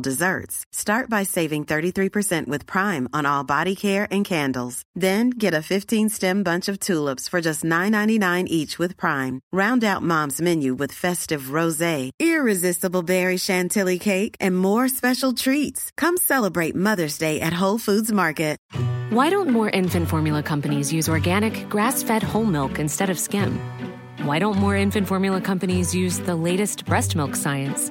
[0.00, 0.64] desserts.
[0.72, 4.82] Start by saving 33% with Prime on all body care and candles.
[4.94, 9.40] Then get a 15-stem bunch of tulips for just $9.99 each with Prime.
[9.52, 15.90] Round out Mom's menu with festive rosé, irresistible berry chantilly cake, and more special treats.
[15.98, 18.54] Come celebrate Mother's Day at Whole Foods Market.
[19.10, 23.60] Why don't more infant formula companies use organic, grass fed whole milk instead of skim?
[24.22, 27.90] Why don't more infant formula companies use the latest breast milk science?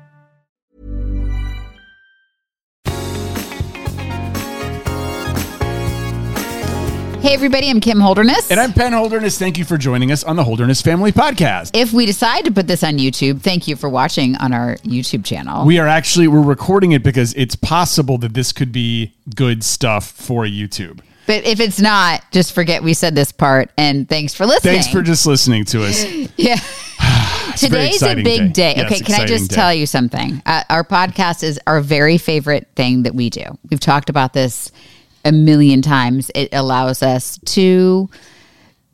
[7.21, 8.49] Hey, everybody, I'm Kim Holderness.
[8.49, 9.37] And I'm Penn Holderness.
[9.37, 11.69] Thank you for joining us on the Holderness Family Podcast.
[11.75, 15.23] if we decide to put this on YouTube, thank you for watching on our YouTube
[15.23, 15.63] channel.
[15.63, 20.09] We are actually we're recording it because it's possible that this could be good stuff
[20.09, 21.01] for YouTube.
[21.27, 24.73] but if it's not, just forget we said this part and thanks for listening.
[24.73, 26.03] Thanks for just listening to us.
[26.37, 26.57] Yeah.
[27.55, 28.73] Today's a big day.
[28.73, 28.85] day.
[28.85, 29.55] Okay, can I just day.
[29.55, 30.41] tell you something?
[30.45, 33.43] Uh, our podcast is our very favorite thing that we do.
[33.69, 34.71] We've talked about this
[35.25, 36.31] a million times.
[36.35, 38.09] It allows us to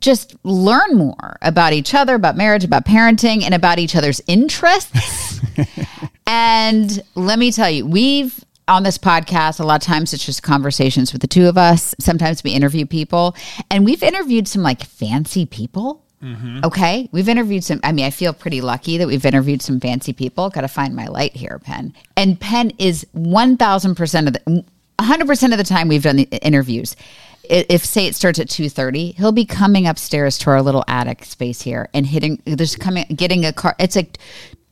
[0.00, 5.40] just learn more about each other, about marriage, about parenting, and about each other's interests.
[6.26, 10.42] and let me tell you, we've on this podcast, a lot of times it's just
[10.42, 11.94] conversations with the two of us.
[11.98, 13.34] Sometimes we interview people,
[13.70, 16.04] and we've interviewed some like fancy people.
[16.22, 16.60] Mm-hmm.
[16.64, 17.08] Okay.
[17.12, 20.50] We've interviewed some, I mean, I feel pretty lucky that we've interviewed some fancy people.
[20.50, 21.94] Got to find my light here, Penn.
[22.16, 24.64] And Penn is 1000% of the,
[25.00, 26.96] 100% of the time we've done the interviews.
[27.44, 31.62] If say it starts at 2:30, he'll be coming upstairs to our little attic space
[31.62, 33.74] here and hitting there's coming getting a car.
[33.78, 34.18] It's like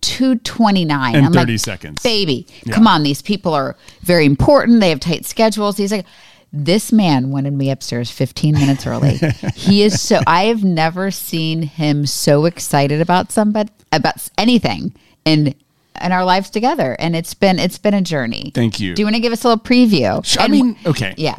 [0.03, 2.03] 229 In I'm like, 30 seconds.
[2.03, 4.81] Baby, come on, these people are very important.
[4.81, 5.79] They have tight schedules.
[5.79, 6.05] He's like
[6.53, 9.19] this man wanted me upstairs 15 minutes early.
[9.55, 14.95] he is so I have never seen him so excited about somebody about anything
[15.25, 15.55] in
[16.03, 18.53] in our lives together and it's been it's been a journey.
[18.55, 18.95] Thank you.
[18.95, 20.39] Do you want to give us a little preview?
[20.39, 21.15] I And- mean, okay.
[21.17, 21.39] yeah.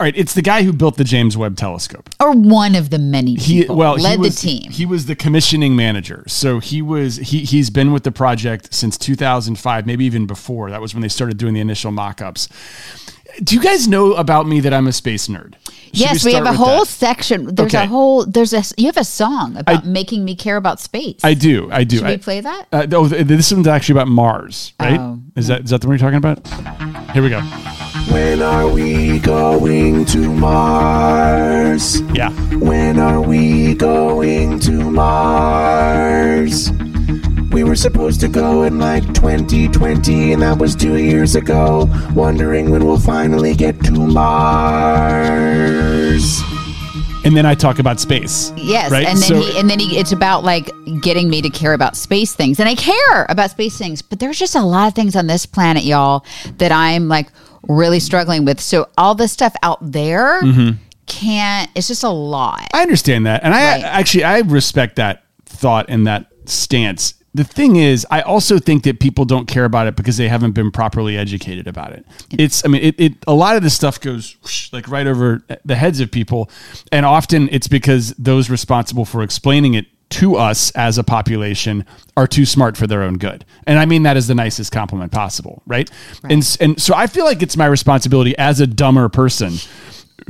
[0.00, 2.10] All right, it's the guy who built the James Webb telescope.
[2.18, 4.72] Or one of the many He well, led he was, the team.
[4.72, 6.24] He was the commissioning manager.
[6.26, 10.70] So he was he he's been with the project since 2005, maybe even before.
[10.70, 12.48] That was when they started doing the initial mock-ups.
[13.42, 15.54] Do you guys know about me that I'm a space nerd?
[15.94, 16.88] Should yes, we, have a whole that?
[16.88, 17.54] section.
[17.54, 21.20] There's a whole there's a you have a song about making me care about space.
[21.22, 21.68] I do.
[21.70, 21.98] I do.
[21.98, 22.66] Should I, we play that?
[22.72, 24.98] Uh, oh, this one's actually about Mars, right?
[24.98, 26.46] Oh, is that is that the one you're talking about?
[27.12, 27.40] Here we go.
[28.12, 32.00] When are we going to Mars?
[32.12, 32.30] Yeah.
[32.56, 36.70] When are we going to Mars?
[37.54, 41.88] We were supposed to go in like 2020, and that was two years ago.
[42.12, 45.22] Wondering when we'll finally get to Mars.
[47.24, 48.52] And then I talk about space.
[48.56, 49.06] Yes, Right?
[49.06, 50.68] and then So- he, and then he, it's about like
[51.00, 54.02] getting me to care about space things, and I care about space things.
[54.02, 56.24] But there's just a lot of things on this planet, y'all,
[56.58, 57.28] that I'm like
[57.68, 58.60] really struggling with.
[58.60, 60.72] So all this stuff out there mm-hmm.
[61.06, 61.70] can't.
[61.76, 62.66] It's just a lot.
[62.74, 63.84] I understand that, and I Right.
[63.84, 67.14] actually I respect that thought and that stance.
[67.34, 70.52] The thing is, I also think that people don't care about it because they haven't
[70.52, 72.06] been properly educated about it.
[72.38, 75.42] It's, I mean, it, it a lot of this stuff goes whoosh, like right over
[75.64, 76.48] the heads of people,
[76.92, 81.84] and often it's because those responsible for explaining it to us as a population
[82.16, 83.44] are too smart for their own good.
[83.66, 85.90] And I mean that as the nicest compliment possible, right?
[86.30, 89.54] And and so I feel like it's my responsibility as a dumber person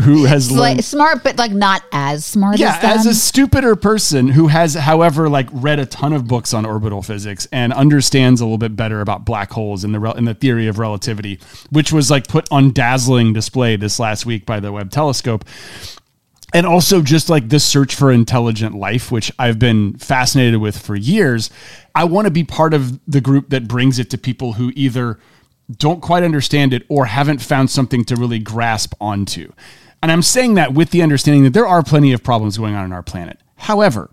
[0.02, 3.76] who has like learned smart, but like not as smart yeah, as as a stupider
[3.76, 8.41] person who has, however, like read a ton of books on orbital physics and understands
[8.41, 11.38] a little bit better about black holes and the and the theory of relativity,
[11.70, 15.44] which was like put on dazzling display this last week by the Webb telescope.
[16.52, 20.94] and also just like the search for intelligent life, which I've been fascinated with for
[20.94, 21.50] years.
[21.94, 25.19] I want to be part of the group that brings it to people who either
[25.76, 29.52] don't quite understand it or haven't found something to really grasp onto.
[30.04, 32.84] And I'm saying that with the understanding that there are plenty of problems going on
[32.84, 33.40] in our planet.
[33.56, 34.10] However,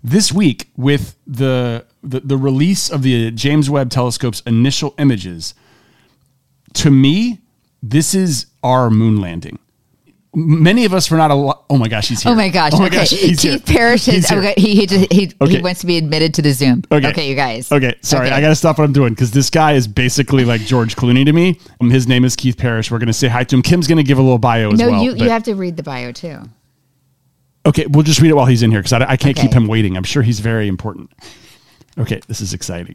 [0.00, 5.54] this week with the the, the release of the James Webb Telescope's initial images,
[6.74, 7.40] to me,
[7.82, 9.58] this is our moon landing
[10.34, 11.64] many of us were not a lot.
[11.68, 12.32] Oh my gosh, he's here.
[12.32, 12.72] Oh my gosh.
[12.74, 12.96] Oh my okay.
[12.96, 13.76] gosh, he's Keith here.
[13.76, 15.56] Parrish is, okay, he, he, just- he, Okay.
[15.56, 16.82] he wants to be admitted to the Zoom.
[16.90, 17.08] Okay.
[17.08, 17.70] okay you guys.
[17.70, 18.30] Okay, sorry.
[18.30, 21.24] I got to stop what I'm doing because this guy is basically like George Clooney
[21.24, 21.58] to me.
[21.80, 22.90] Um, his name is Keith Parrish.
[22.90, 23.62] We're going to say hi to him.
[23.62, 24.90] Kim's going to give a little bio as well.
[24.90, 25.04] No, well.
[25.04, 26.38] you, but- you have to read the bio too.
[27.66, 29.66] okay, we'll just read it while he's in here because I, I can't keep him
[29.66, 29.96] waiting.
[29.96, 31.10] I'm sure he's very important.
[31.98, 32.94] Okay, this is exciting.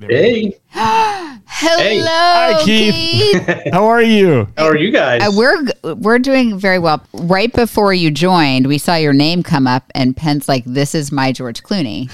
[0.00, 3.42] Hey, Hello, Hi, Keith.
[3.72, 4.48] How are you?
[4.56, 5.22] how are you guys?
[5.22, 7.02] Uh, we're we're doing very well.
[7.12, 11.12] Right before you joined, we saw your name come up, and Penn's like, "This is
[11.12, 12.10] my George Clooney."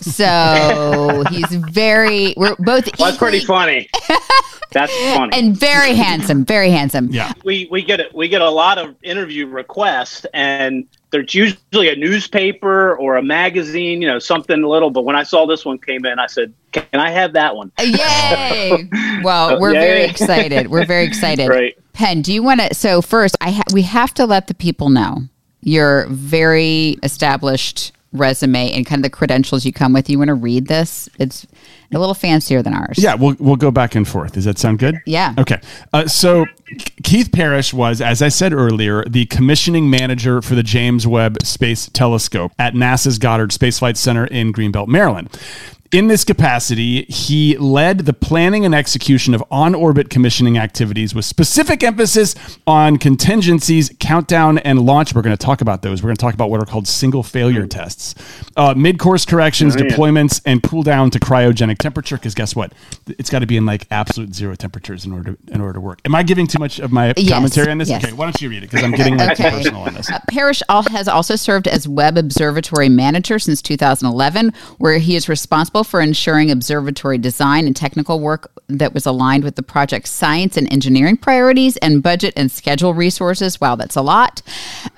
[0.00, 2.34] So he's very.
[2.36, 3.88] We're both That's pretty equally- funny.
[4.72, 5.38] That's funny.
[5.38, 6.44] and very handsome.
[6.44, 7.08] Very handsome.
[7.10, 7.32] Yeah.
[7.44, 11.94] we we get a, we get a lot of interview requests, and there's usually a
[11.94, 14.90] newspaper or a magazine, you know, something little.
[14.90, 17.70] But when I saw this one came in, I said, "Can I have that one?"
[17.78, 18.90] Uh, yay!
[19.22, 19.80] Well, we're Yay.
[19.80, 20.70] very excited.
[20.70, 21.48] We're very excited.
[21.48, 21.78] Right.
[21.92, 22.74] Penn, do you want to?
[22.74, 25.18] So first, I ha- we have to let the people know
[25.62, 30.08] you're very established resume and kind of the credentials you come with.
[30.08, 31.08] You want to read this?
[31.18, 31.46] It's
[31.92, 32.98] a little fancier than ours.
[32.98, 34.32] Yeah, we'll we'll go back and forth.
[34.32, 34.96] Does that sound good?
[35.04, 35.34] Yeah.
[35.38, 35.60] Okay.
[35.92, 36.46] Uh, so
[37.02, 41.90] Keith Parrish was, as I said earlier, the commissioning manager for the James Webb Space
[41.92, 45.28] Telescope at NASA's Goddard Space Flight Center in Greenbelt, Maryland.
[45.94, 51.24] In this capacity, he led the planning and execution of on orbit commissioning activities with
[51.24, 52.34] specific emphasis
[52.66, 55.14] on contingencies, countdown, and launch.
[55.14, 56.02] We're going to talk about those.
[56.02, 58.16] We're going to talk about what are called single failure tests,
[58.56, 62.16] uh, mid course corrections, deployments, and cool down to cryogenic temperature.
[62.16, 62.72] Because guess what?
[63.06, 65.80] It's got to be in like absolute zero temperatures in order to, in order to
[65.80, 66.00] work.
[66.04, 67.88] Am I giving too much of my Yes, commentary on this?
[67.88, 68.02] yes.
[68.02, 68.68] Okay, why don't you read it?
[68.68, 69.48] Because I'm getting like Okay.
[69.48, 70.10] personal on this.
[70.10, 75.83] Uh, Parrish has also served as Webb Observatory Manager since 2011, where he is responsible
[75.84, 80.72] for ensuring observatory design and technical work that was aligned with the project's science and
[80.72, 83.60] engineering priorities and budget and schedule resources.
[83.60, 84.40] Wow, that's a lot.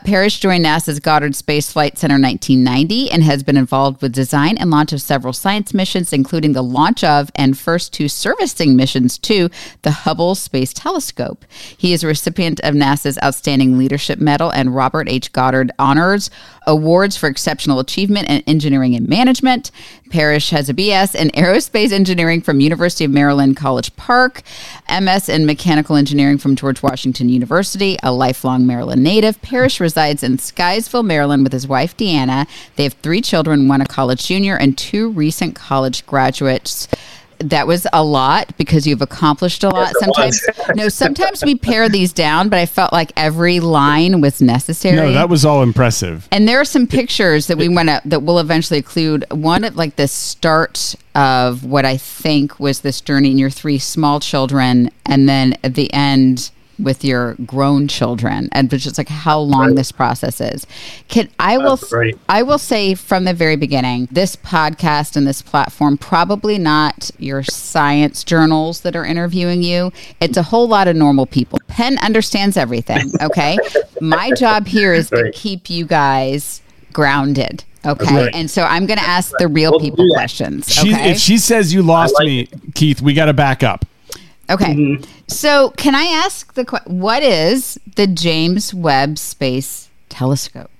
[0.05, 4.56] Parrish joined NASA's Goddard Space Flight Center in 1990 and has been involved with design
[4.56, 9.19] and launch of several science missions, including the launch of and first two servicing missions
[9.19, 9.50] to
[9.83, 11.44] the Hubble Space Telescope.
[11.77, 15.33] He is a recipient of NASA's Outstanding Leadership Medal and Robert H.
[15.33, 16.31] Goddard Honors
[16.69, 19.71] Awards for Exceptional Achievement in Engineering and Management.
[20.11, 24.43] Parrish has BS in Aerospace Engineering from University of Maryland College Park,
[24.90, 29.40] MS in Mechanical Engineering from George Washington University, a lifelong Maryland native.
[29.40, 32.46] Parrish resides in Sykesville, Maryland with his wife Deanna.
[32.76, 36.88] They have three children, one a college junior and two recent college graduates
[37.38, 39.94] that was a lot because you've accomplished a lot.
[40.00, 40.41] Sometimes,
[40.75, 44.97] no, sometimes we pare these down, but I felt like every line was necessary.
[44.97, 46.29] No, that was all impressive.
[46.31, 49.25] And there are some pictures that we want to that will eventually include.
[49.31, 53.79] One at like the start of what I think was this journey in your three
[53.79, 59.08] small children, and then at the end with your grown children, and it's just like
[59.08, 60.67] how long this process is.
[61.08, 62.19] Can I will That's great.
[62.28, 67.43] I will say from the very beginning, this podcast and this platform probably not your
[67.43, 69.92] science journals that are interviewing you.
[70.21, 71.59] It's a whole lot of normal people.
[71.68, 73.12] Penn understands everything.
[73.26, 73.59] Okay,
[74.00, 77.64] my job here is to keep you guys grounded.
[77.85, 78.35] Okay, right.
[78.35, 80.14] and so I'm going to ask the real We'll people do that.
[80.14, 80.73] questions.
[80.73, 83.85] She, If she says you lost like me, Keith, we got to back up.
[84.50, 84.99] Okay.
[85.29, 90.71] So can I ask the que- what is the James Webb Space Telescope?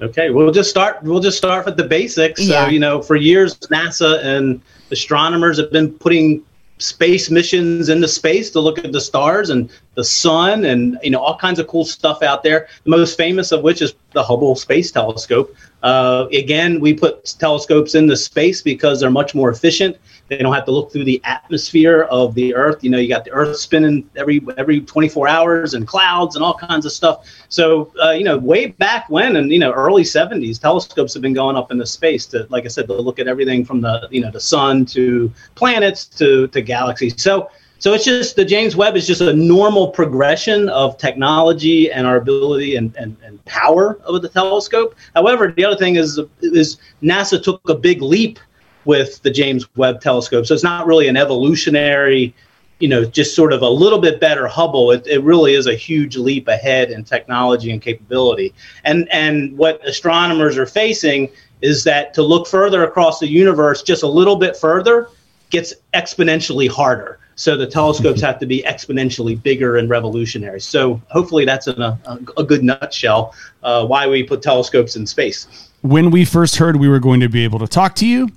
[0.00, 1.02] Okay, we'll just start.
[1.02, 2.40] We'll just start with the basics.
[2.40, 2.64] Yeah.
[2.64, 6.42] So, you know, for years, NASA and astronomers have been putting
[6.78, 11.20] space missions into space to look at the stars and the sun and you know
[11.20, 12.68] all kinds of cool stuff out there.
[12.84, 15.54] The most famous of which is the Hubble Space Telescope.
[15.82, 19.96] Uh, again, we put telescopes into space because they're much more efficient.
[20.32, 22.82] They don't have to look through the atmosphere of the Earth.
[22.82, 26.54] You know, you got the Earth spinning every every 24 hours and clouds and all
[26.54, 27.26] kinds of stuff.
[27.50, 31.34] So, uh, you know, way back when, in you know, early 70s, telescopes have been
[31.34, 34.22] going up into space to, like I said, to look at everything from the you
[34.22, 37.20] know the sun to planets to to galaxies.
[37.22, 37.50] So.
[37.78, 42.14] So it's just the James Webb is just a normal progression of technology and our
[42.14, 44.94] ability and, and, and power of the telescope.
[45.16, 48.38] However, the other thing is is NASA took a big leap
[48.84, 50.46] with the James Webb telescope.
[50.46, 52.34] So it's not really an evolutionary,
[52.80, 55.74] you know, just sort of a little bit better Hubble, it, it really is a
[55.74, 58.52] huge leap ahead in technology and capability.
[58.84, 64.02] And and what astronomers are facing is that to look further across the universe just
[64.02, 65.08] a little bit further
[65.50, 67.18] gets exponentially harder.
[67.34, 70.60] So the telescopes have to be exponentially bigger and revolutionary.
[70.60, 75.06] So hopefully that's in a, a, a good nutshell uh, why we put telescopes in
[75.06, 75.70] space.
[75.82, 78.28] When we first heard we were going to be able to talk to you,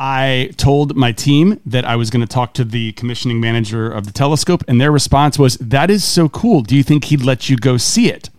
[0.00, 4.06] I told my team that I was going to talk to the commissioning manager of
[4.06, 6.62] the telescope, and their response was, That is so cool.
[6.62, 8.30] Do you think he'd let you go see it?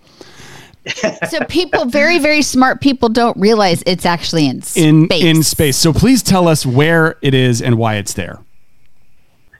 [1.29, 4.83] so people, very very smart people, don't realize it's actually in space.
[4.83, 5.77] In in space.
[5.77, 8.39] So please tell us where it is and why it's there.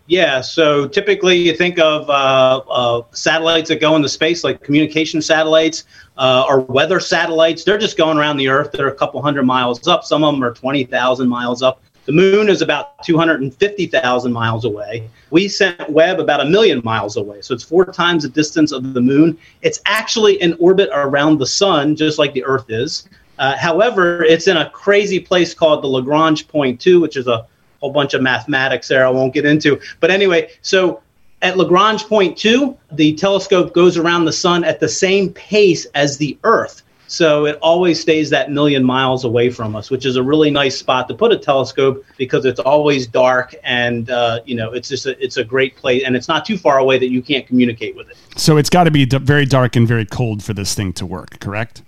[0.08, 5.20] Yeah, so typically you think of uh, uh, satellites that go into space, like communication
[5.20, 5.86] satellites
[6.18, 7.64] uh, or weather satellites.
[7.64, 8.72] They're just going around the Earth.
[8.72, 10.04] They're a couple hundred miles up.
[10.04, 11.82] Some of them are 20,000 miles up.
[12.06, 15.10] The moon is about 250,000 miles away.
[15.32, 17.42] We sent Webb about a million miles away.
[17.42, 19.38] So it's four times the distance of the moon.
[19.64, 23.10] It's actually in orbit around the sun, just like the Earth is.
[23.40, 27.48] Uh, however, it's in a crazy place called the Lagrange point 2, which is a
[27.80, 29.80] whole bunch of mathematics there I won't get into.
[30.00, 31.02] But anyway, so
[31.42, 36.18] at Lagrange point 2, the telescope goes around the sun at the same pace as
[36.18, 36.84] the Earth.
[37.16, 40.78] So it always stays that million miles away from us, which is a really nice
[40.78, 45.06] spot to put a telescope because it's always dark and uh, you know it's just
[45.06, 47.96] a, it's a great place and it's not too far away that you can't communicate
[47.96, 48.18] with it.
[48.36, 51.06] So it's got to be d- very dark and very cold for this thing to
[51.06, 51.84] work, correct?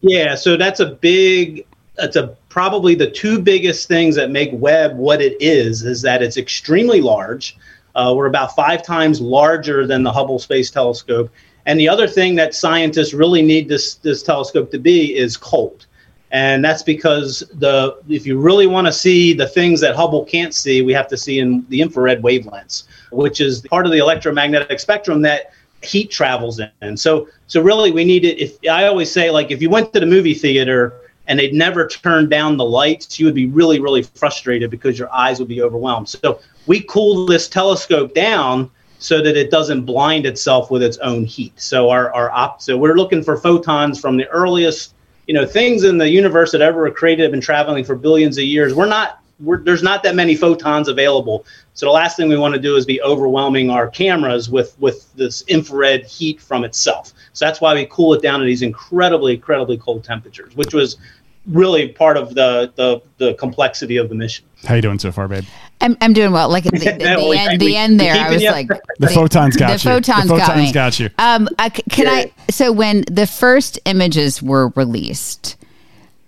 [0.00, 1.64] Yeah, so that's a big
[1.94, 6.24] that's a probably the two biggest things that make Webb what it is is that
[6.24, 7.56] it's extremely large.
[7.94, 11.30] Uh, we're about five times larger than the Hubble Space Telescope,
[11.66, 15.86] and the other thing that scientists really need this this telescope to be is cold.
[16.32, 20.54] And that's because the if you really want to see the things that Hubble can't
[20.54, 24.78] see, we have to see in the infrared wavelengths, which is part of the electromagnetic
[24.78, 25.52] spectrum that
[25.82, 26.96] heat travels in.
[26.96, 30.00] So so really we need it if I always say like if you went to
[30.00, 34.02] the movie theater and they'd never turn down the lights, you would be really, really
[34.02, 36.08] frustrated because your eyes would be overwhelmed.
[36.08, 38.68] So we cool this telescope down
[39.00, 41.58] so that it doesn't blind itself with its own heat.
[41.58, 44.94] So our, our op- so we're looking for photons from the earliest,
[45.26, 48.36] you know, things in the universe that ever were created have been traveling for billions
[48.36, 48.74] of years.
[48.74, 51.46] We're not we're, there's not that many photons available.
[51.72, 55.10] So the last thing we want to do is be overwhelming our cameras with with
[55.14, 57.14] this infrared heat from itself.
[57.32, 60.98] So that's why we cool it down to these incredibly incredibly cold temperatures, which was
[61.46, 64.44] really part of the the, the complexity of the mission.
[64.66, 65.44] How you doing so far, babe?
[65.80, 66.48] I'm, I'm doing well.
[66.50, 69.72] Like the, the, the, end, the end there, I was like, The photons got the
[69.74, 69.78] you.
[69.96, 70.72] photons, the got photons me.
[70.72, 71.10] got you.
[71.18, 72.32] Um, I c can I?
[72.50, 75.56] So when the first images were released,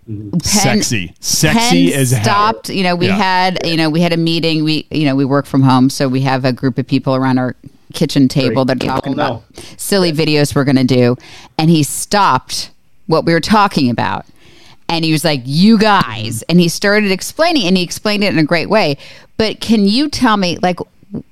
[0.07, 2.23] Penn- sexy, sexy Penn as hell.
[2.25, 2.69] stopped.
[2.71, 3.17] You know, we Yeah.
[3.17, 4.65] had you know we had a meeting.
[4.65, 7.39] We you know we work from home, so we have a group of people around
[7.39, 7.55] our
[7.93, 9.43] kitchen table that are talking about
[9.77, 11.17] silly videos we're going to do,
[11.59, 12.71] and he stopped
[13.07, 14.25] what we were talking about.
[14.93, 18.39] And he was like, "You guys," and he started explaining, and he explained it in
[18.39, 18.99] a great way.
[19.39, 20.81] But can you tell me, like,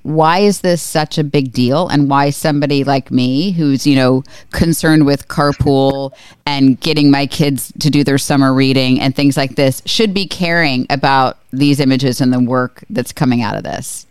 [0.02, 4.25] why is this such a big deal, and why somebody like me, who's you know
[4.52, 6.14] concerned with carpool
[6.47, 10.26] and getting my kids to do their summer reading and things like this, should be
[10.26, 14.07] caring about these images and the work that's coming out of this?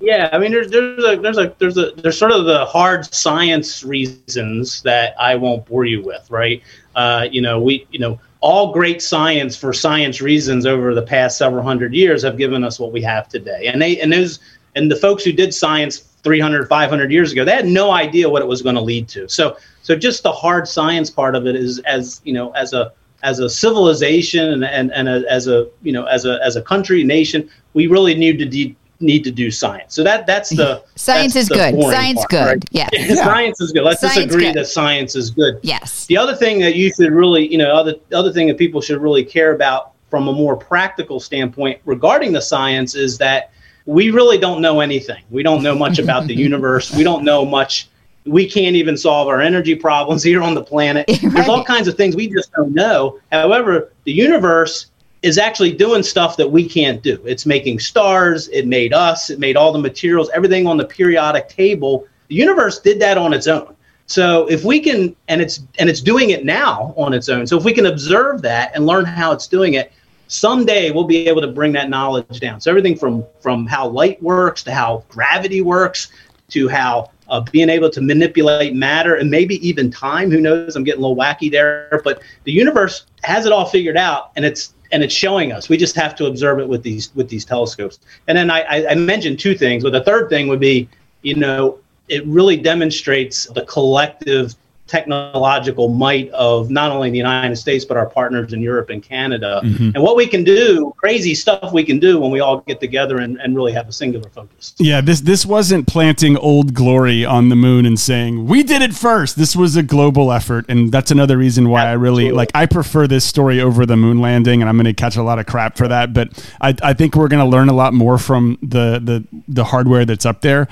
[0.00, 3.12] Yeah, I mean, there's there's a there's a there's a there's sort of the hard
[3.14, 6.62] science reasons that I won't bore you with, right?
[6.96, 11.38] Uh, you know, we you know all great science for science reasons over the past
[11.38, 14.40] several hundred years have given us what we have today, and they and those
[14.74, 18.42] and the folks who did science 300 500 years ago they had no idea what
[18.42, 19.28] it was going to lead to.
[19.28, 22.92] So so just the hard science part of it is as you know as a
[23.22, 26.62] as a civilization and and, and a, as a you know as a as a
[26.62, 30.82] country nation we really need to de- need to do science so that that's the
[30.96, 31.82] Science that's is the good.
[31.92, 32.46] Science part, good.
[32.46, 32.64] right?
[32.92, 33.18] Yes.
[33.24, 34.54] science is good let's Science just agree good.
[34.56, 36.06] that science is good Yes.
[36.06, 39.00] the other thing that you should really, you know, other other thing that people should
[39.00, 43.50] really care about from a more practical standpoint regarding the science is that
[43.86, 45.22] we really don't know anything.
[45.30, 46.92] We don't know much about the universe.
[46.94, 47.88] We don't know much.
[48.24, 51.06] We can't even solve our energy problems here on the planet.
[51.22, 53.20] There's all kinds of things we just don't know.
[53.30, 54.86] However, the universe
[55.22, 57.20] is actually doing stuff that we can't do.
[57.24, 61.48] It's making stars, it made us, it made all the materials, everything on the periodic
[61.48, 62.06] table.
[62.28, 63.74] The universe did that on its own.
[64.06, 67.46] So if we can and it's and it's doing it now on its own.
[67.46, 69.92] So if we can observe that and learn how it's doing it,
[70.28, 72.60] someday we'll be able to bring that knowledge down.
[72.60, 76.12] So everything from from how light works to how gravity works
[76.50, 80.30] to how uh, being able to manipulate matter and maybe even time.
[80.30, 80.76] Who knows?
[80.76, 84.44] I'm getting a little wacky there, but the universe has it all figured out, and
[84.44, 85.68] it's and it's showing us.
[85.68, 87.98] We just have to observe it with these with these telescopes.
[88.28, 90.88] And then I, I, mentioned two things, but the third thing would be,
[91.22, 91.78] you know,
[92.08, 94.54] it really demonstrates the collective
[94.86, 99.60] technological might of not only the United States but our partners in Europe and Canada,
[99.64, 99.90] Mm-hmm.
[99.94, 103.18] and what we can do, crazy stuff we can do when we all get together
[103.18, 104.74] and, and really have a singular focus.
[104.78, 108.94] Yeah, this this wasn't planting old glory on the moon and saying we did it
[108.94, 109.36] first.
[109.36, 112.50] This was a global effort, and that's another reason why I really like.
[112.54, 115.38] I prefer this story over the moon landing, and I'm going to catch a lot
[115.38, 116.12] of crap for that.
[116.12, 116.28] But
[116.60, 120.04] I, I think we're going to learn a lot more from the the the hardware
[120.04, 120.68] that's up there.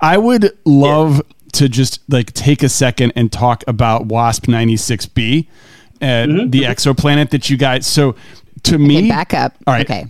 [0.00, 1.22] I would love
[1.56, 5.46] to just like take a second and talk about WASP 96b,
[6.00, 6.50] uh, Mm-hmm.
[6.50, 7.86] the exoplanet that you guys.
[7.86, 8.14] So
[8.64, 9.54] to me, back up.
[9.66, 9.84] All right.
[9.88, 10.06] Okay.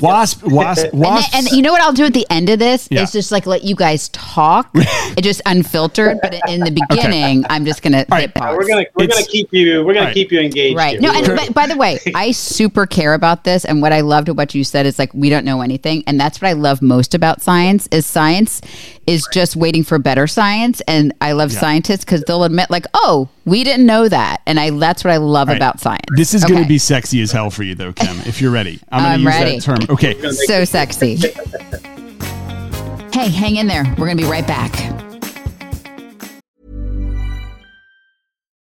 [0.00, 1.32] WASP, WASP, WASP.
[1.32, 3.02] then, and you know what I'll do at the end of this Yeah.
[3.02, 4.70] is just like let you guys talk.
[4.74, 8.30] it just unfiltered, but in the beginning, I'm just gonna right.
[8.32, 8.34] hit.
[8.36, 10.14] We're gonna we're It's- gonna keep you we're gonna Right.
[10.14, 10.76] keep you engaged.
[10.76, 11.00] Right.
[11.00, 11.12] here.
[11.12, 13.64] No, and but, by the way, I super care about this.
[13.64, 16.18] And what I loved about what you said is like we don't know anything, and
[16.20, 17.88] that's what I love most about science.
[17.92, 18.60] Is science
[19.06, 23.28] is just waiting for better science, and I love scientists because they'll admit like, oh,
[23.44, 25.56] we didn't know that, and I that's what I love Right.
[25.56, 26.04] about science.
[26.16, 28.16] This is going to be sexy as hell for you, though, Kim.
[28.26, 29.58] If you're ready, I'm going I'm to use ready.
[29.58, 29.94] that term.
[29.94, 30.30] Okay.
[30.46, 31.16] so sexy.
[33.12, 33.84] hey, hang in there.
[33.98, 34.72] We're gonna be right back.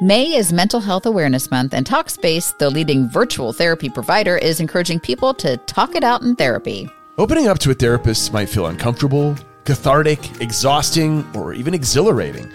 [0.00, 5.00] May is Mental Health Awareness Month, and Talkspace, the leading virtual therapy provider, is encouraging
[5.00, 6.88] people to talk it out in therapy.
[7.18, 9.34] Opening up to a therapist might feel uncomfortable,
[9.64, 12.48] cathartic, exhausting, or even exhilarating.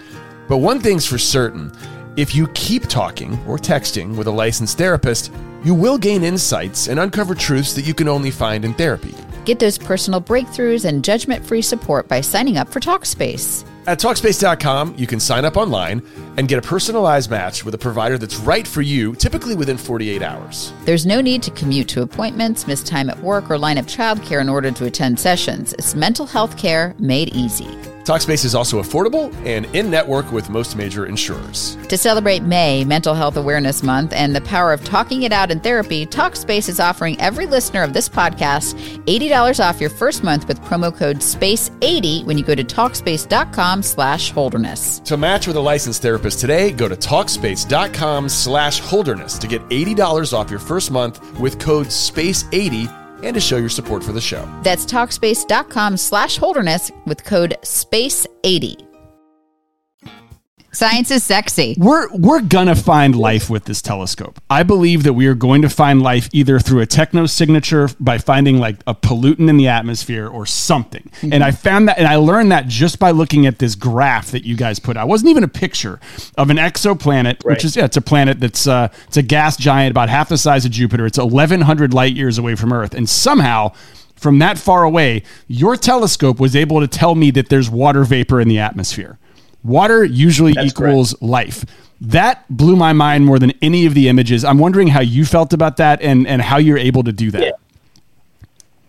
[0.48, 1.70] But one thing's for certain
[2.16, 5.30] if you keep talking or texting with a licensed therapist,
[5.64, 9.14] you will gain insights and uncover truths that you can only find in therapy.
[9.44, 13.64] Get those personal breakthroughs and judgment free support by signing up for Talkspace.
[13.86, 16.02] At Talkspace.com, you can sign up online
[16.38, 20.22] and get a personalized match with a provider that's right for you, typically within 48
[20.22, 20.72] hours.
[20.84, 24.40] There's no need to commute to appointments, miss time at work, or line up childcare
[24.40, 25.74] in order to attend sessions.
[25.74, 27.68] It's mental health care made easy.
[28.04, 31.76] Talkspace is also affordable and in network with most major insurers.
[31.88, 35.58] To celebrate May, Mental Health Awareness Month, and the power of talking it out in
[35.60, 38.74] therapy, Talkspace is offering every listener of this podcast
[39.06, 44.30] $80 off your first month with promo code SPACE80 when you go to Talkspace.com slash
[44.32, 44.98] holderness.
[45.00, 50.32] To match with a licensed therapist today, go to Talkspace.com slash holderness to get $80
[50.34, 54.48] off your first month with code SPACE80 and to show your support for the show.
[54.62, 58.83] That's Talkspace.com slash holderness with code SPACE80.
[60.74, 61.76] Science is sexy.
[61.78, 64.40] We're we're gonna find life with this telescope.
[64.50, 68.18] I believe that we are going to find life either through a techno signature by
[68.18, 71.10] finding like a pollutant in the atmosphere or something.
[71.22, 74.44] And I found that and I learned that just by looking at this graph that
[74.44, 75.06] you guys put out.
[75.06, 76.00] It wasn't even a picture
[76.36, 79.92] of an exoplanet, which is yeah, it's a planet that's uh it's a gas giant
[79.92, 81.06] about half the size of Jupiter.
[81.06, 82.94] It's eleven hundred light years away from Earth.
[82.94, 83.72] And somehow
[84.16, 88.40] from that far away, your telescope was able to tell me that there's water vapor
[88.40, 89.18] in the atmosphere.
[89.64, 91.64] Water usually That's equals life.
[92.00, 94.44] That blew my mind more than any of the images.
[94.44, 97.42] I'm wondering how you felt about that and, and how you're able to do that.
[97.42, 97.50] Yeah.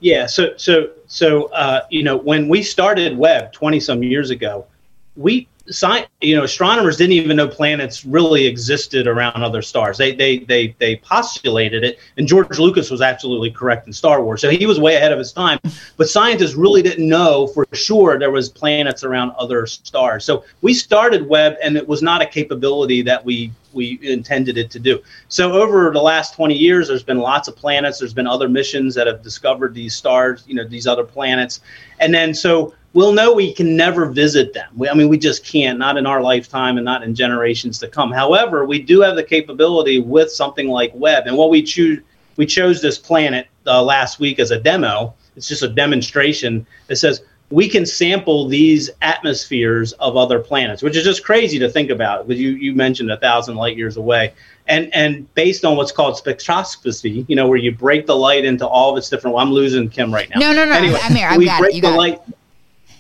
[0.02, 0.26] Yeah.
[0.26, 4.68] So so so uh, you know when we started Webb 20 some years ago,
[5.16, 9.98] we sci- you know astronomers didn't even know planets really existed around other stars.
[9.98, 14.42] They they they they postulated it, and George Lucas was absolutely correct in Star Wars.
[14.42, 15.60] So he was way ahead of his time.
[15.98, 20.24] But scientists really didn't know for sure there was planets around other stars.
[20.26, 24.72] So we started Webb, and it was not a capability that we we intended it
[24.72, 25.02] to do.
[25.28, 28.00] So over the last 20 years, there's been lots of planets.
[28.00, 31.60] There's been other missions that have discovered these stars, you know, these other planets,
[32.00, 34.72] and then so we'll know we can never visit them.
[34.74, 37.90] We, I mean, we just can't, not in our lifetime and not in generations to
[37.90, 38.10] come.
[38.10, 41.28] However, we do have the capability with something like Webb.
[41.28, 42.02] And what we choose,
[42.38, 45.14] we chose this planet uh, last week as a demo.
[45.36, 50.96] It's just a demonstration that says we can sample these atmospheres of other planets, which
[50.96, 52.26] is just crazy to think about.
[52.26, 54.34] Because you you mentioned a thousand light years away,
[54.68, 58.66] and and based on what's called spectroscopy, you know, where you break the light into
[58.66, 59.36] all of its different.
[59.36, 60.40] Well, I'm losing Kim right now.
[60.40, 60.72] No, no, no.
[60.72, 61.28] Anyway, I'm here.
[61.28, 61.76] I've we break it.
[61.76, 62.22] You the got light.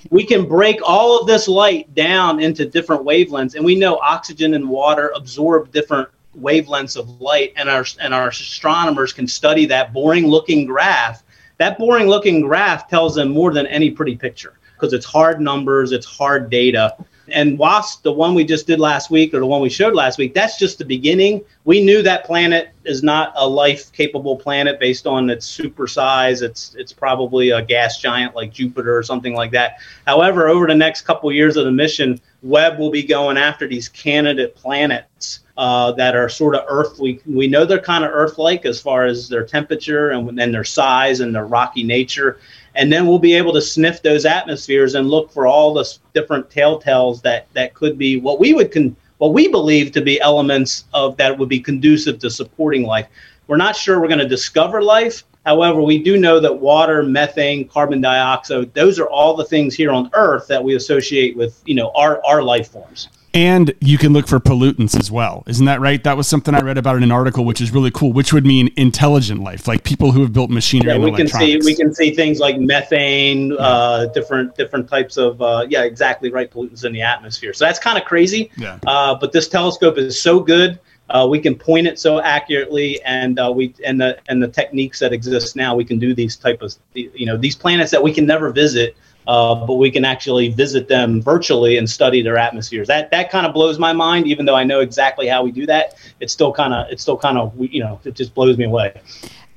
[0.10, 4.54] We can break all of this light down into different wavelengths, and we know oxygen
[4.54, 9.94] and water absorb different wavelengths of light, and our and our astronomers can study that
[9.94, 11.24] boring looking graph.
[11.58, 15.92] That boring looking graph tells them more than any pretty picture because it's hard numbers,
[15.92, 16.96] it's hard data.
[17.32, 20.18] And WASP, the one we just did last week or the one we showed last
[20.18, 21.44] week, that's just the beginning.
[21.64, 26.42] We knew that planet is not a life capable planet based on its super size.
[26.42, 29.78] It's it's probably a gas giant like Jupiter or something like that.
[30.06, 33.90] However, over the next couple years of the mission, Webb will be going after these
[33.90, 37.00] candidate planets uh, that are sort of Earth.
[37.00, 40.64] We we know they're kind of Earth-like as far as their temperature and, and their
[40.64, 42.40] size and their rocky nature
[42.76, 46.50] and then we'll be able to sniff those atmospheres and look for all the different
[46.50, 50.86] telltales that that could be what we would con- what we believe to be elements
[50.94, 53.08] of that would be conducive to supporting life.
[53.48, 55.24] We're not sure we're going to discover life.
[55.46, 59.92] However, we do know that water, methane, carbon dioxide, those are all the things here
[59.92, 63.10] on Earth that we associate with, you know, our, our life forms.
[63.36, 65.44] And you can look for pollutants as well.
[65.46, 66.02] Isn't that right?
[66.06, 68.46] That was something I read about in an article, which is really cool, which would
[68.46, 71.76] mean intelligent life, like people who have built machinery Yeah, and we can see we
[71.76, 76.86] can see things like methane, uh, different different types of uh, yeah, exactly right pollutants
[76.86, 77.52] in the atmosphere.
[77.52, 78.52] So that's kind of crazy.
[78.56, 78.80] Yeah.
[78.88, 80.80] Uh, but this telescope is so good.
[81.10, 84.98] Uh, we can point it so accurately, and uh, we and the and the techniques
[85.00, 88.14] that exist now, we can do these type of you know these planets that we
[88.14, 88.96] can never visit,
[89.28, 92.88] uh, but we can actually visit them virtually and study their atmospheres.
[92.88, 95.66] That that kind of blows my mind, even though I know exactly how we do
[95.66, 95.96] that.
[96.20, 98.94] It's still kind of it's still kind of you know it just blows me away.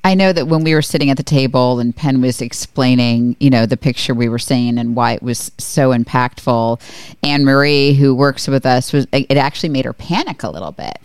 [0.04, 3.50] I know that when we were sitting at the table and Penn was explaining, you
[3.50, 6.80] know, the picture we were seeing and why it was so impactful,
[7.22, 10.98] Anne Marie, who works with us, was it actually made her panic a little bit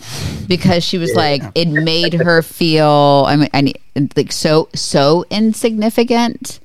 [0.48, 3.80] because she was like, it made her feel, I mean, I need,
[4.16, 6.60] like so so insignificant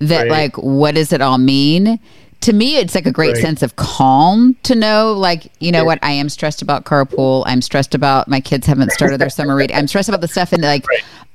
[0.00, 0.30] that Right.
[0.30, 1.98] like, what does it all mean?
[2.42, 3.42] To me, it's like a great Right.
[3.42, 5.98] sense of calm to know, like, you know what?
[6.02, 7.42] I am stressed about carpool.
[7.46, 9.76] I'm stressed about my kids haven't started their summer reading.
[9.76, 10.84] I'm stressed about the stuff and like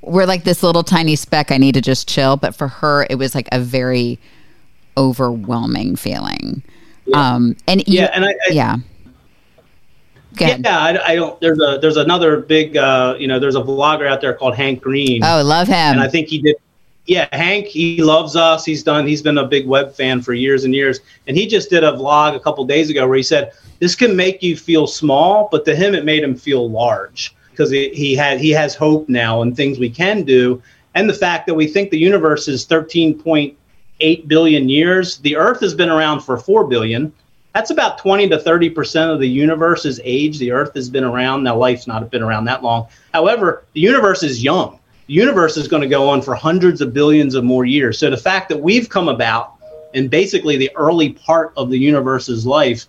[0.02, 1.52] we're like this little tiny speck.
[1.52, 2.38] I need to just chill.
[2.38, 4.17] But for her, it was like a very
[4.97, 6.63] overwhelming feeling.
[7.13, 8.78] Um, and you- Yeah, and I- I- yeah.
[10.39, 11.39] Yeah, I, I don't.
[11.41, 14.82] There's a there's another big uh, you know there's a vlogger out there called Hank
[14.82, 15.23] Green.
[15.23, 15.76] Oh, love him.
[15.76, 16.56] and I think he did.
[17.05, 18.63] Yeah, Hank, he loves us.
[18.63, 19.05] He's done.
[19.05, 21.91] He's been a big Webb fan for years and years, and he just did a
[21.91, 25.65] vlog a couple days ago where he said this can make you feel small, but
[25.65, 29.55] to him it made him feel large because he, had he has hope now and
[29.55, 30.61] things we can do,
[30.95, 35.17] and the fact that we think the universe is 13.8 billion years.
[35.17, 37.11] The Earth has been around for four billion.
[37.53, 40.39] That's about 20 to 30 percent of the universe's age.
[40.39, 41.43] The Earth has been around.
[41.43, 42.87] Now, life's not been around that long.
[43.13, 44.79] However, the universe is young.
[45.07, 47.97] The universe is going to go on for hundreds of billions of more years.
[47.99, 49.55] So the fact that we've come about
[49.93, 52.85] in basically the early part of the universe's life,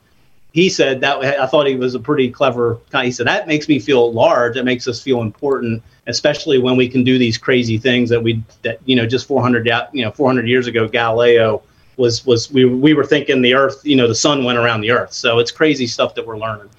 [0.53, 3.07] he said that I thought he was a pretty clever guy.
[3.07, 4.57] He said that makes me feel large.
[4.57, 8.43] It makes us feel important, especially when we can do these crazy things that we
[8.63, 11.61] that you know just 400 you know 400 years ago Galileo
[11.97, 14.93] was was we we were thinking the Earth you know the sun went around the
[14.93, 15.13] Earth.
[15.13, 16.71] So it's crazy stuff that we're learning.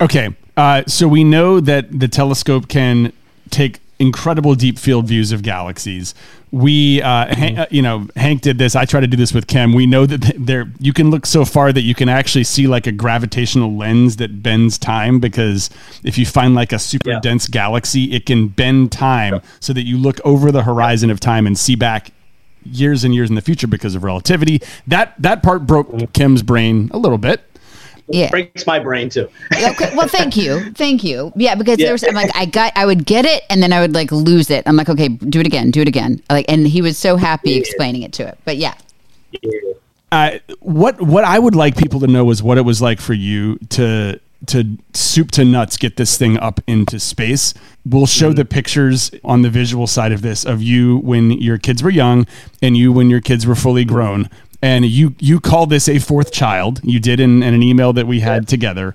[0.00, 3.12] Okay, uh, so we know that the telescope can
[3.50, 6.14] take incredible deep field views of galaxies.
[6.50, 8.76] We, uh, Han- uh, you know, Hank did this.
[8.76, 9.72] I try to do this with Kim.
[9.72, 12.86] We know that there you can look so far that you can actually see like
[12.86, 15.70] a gravitational lens that bends time because
[16.04, 17.20] if you find like a super Yeah.
[17.20, 21.46] dense galaxy, it can bend time so that you look over the horizon of time
[21.46, 22.10] and see back
[22.64, 24.60] years and years in the future because of relativity.
[24.86, 27.40] That that part broke Kim's brain a little bit.
[28.08, 28.30] Yeah.
[28.30, 29.28] Breaks my brain too.
[29.52, 31.32] okay, well, thank you, thank you.
[31.36, 31.86] Yeah, because Yeah.
[31.86, 34.12] there was, I'm like, I got, I would get it, and then I would like
[34.12, 34.64] lose it.
[34.66, 36.22] I'm like, okay, do it again, do it again.
[36.28, 38.38] Like, and he was so happy explaining it to it.
[38.44, 38.74] But yeah,
[40.10, 43.14] uh, what what I would like people to know is what it was like for
[43.14, 47.54] you to to soup to nuts get this thing up into space.
[47.86, 51.82] We'll show the pictures on the visual side of this of you when your kids
[51.82, 52.26] were young
[52.60, 54.28] and you when your kids were fully grown.
[54.62, 56.80] And you you call this a fourth child.
[56.84, 58.94] You did in, in an email that we had together.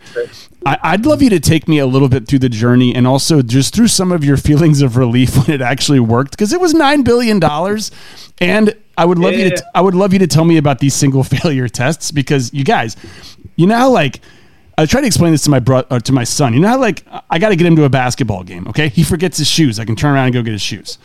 [0.65, 3.41] I, I'd love you to take me a little bit through the journey and also
[3.41, 6.73] just through some of your feelings of relief when it actually worked because it was
[6.73, 7.91] nine billion dollars,
[8.39, 10.93] and I would love you to I would love you to tell me about these
[10.93, 12.95] single failure tests because you guys,
[13.55, 14.21] you know how like.
[14.79, 16.53] I try to explain this to my bro- uh, to my son.
[16.53, 18.67] You know how like I got to get him to a basketball game.
[18.67, 19.79] Okay, he forgets his shoes.
[19.79, 20.99] I can turn around and go get his shoes.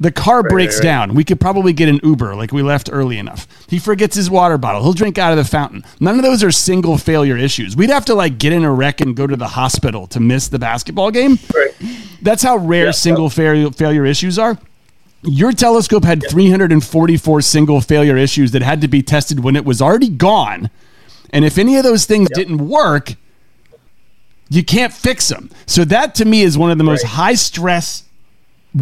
[0.00, 0.84] The car breaks right.
[0.84, 1.14] down.
[1.14, 3.48] We could probably get an Uber, like we left early enough.
[3.68, 4.82] He forgets his water bottle.
[4.82, 5.84] He'll drink out of the fountain.
[5.98, 7.76] None of those are single failure issues.
[7.76, 10.48] We'd have to like get in a wreck and go to the hospital to miss
[10.48, 11.38] the basketball game.
[11.52, 11.74] Right.
[12.22, 14.56] That's how rare single failure failure issues are.
[15.22, 19.82] Your telescope had 344 single failure issues that had to be tested when it was
[19.82, 20.70] already gone.
[21.30, 23.14] And if any of those things didn't work,
[24.48, 25.50] you can't fix them.
[25.66, 28.04] So that to me is one of the most high stress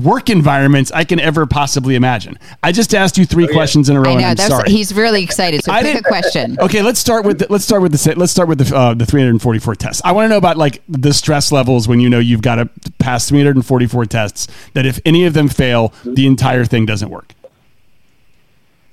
[0.03, 2.39] work environments I can ever possibly imagine.
[2.63, 4.11] I just asked you three questions in a row.
[4.11, 4.71] I and know I'm that's sorry.
[4.71, 5.63] he's really excited.
[5.65, 6.57] So I pick a question.
[6.61, 8.95] Okay, let's start with the, let's start with the sa- let's start with the uh,
[8.95, 10.03] the 344 tests.
[10.05, 12.69] I want to know about like the stress levels when you know you've got to
[12.99, 14.49] pass 344 tests.
[14.75, 17.33] That if any of them fail, the entire thing doesn't work.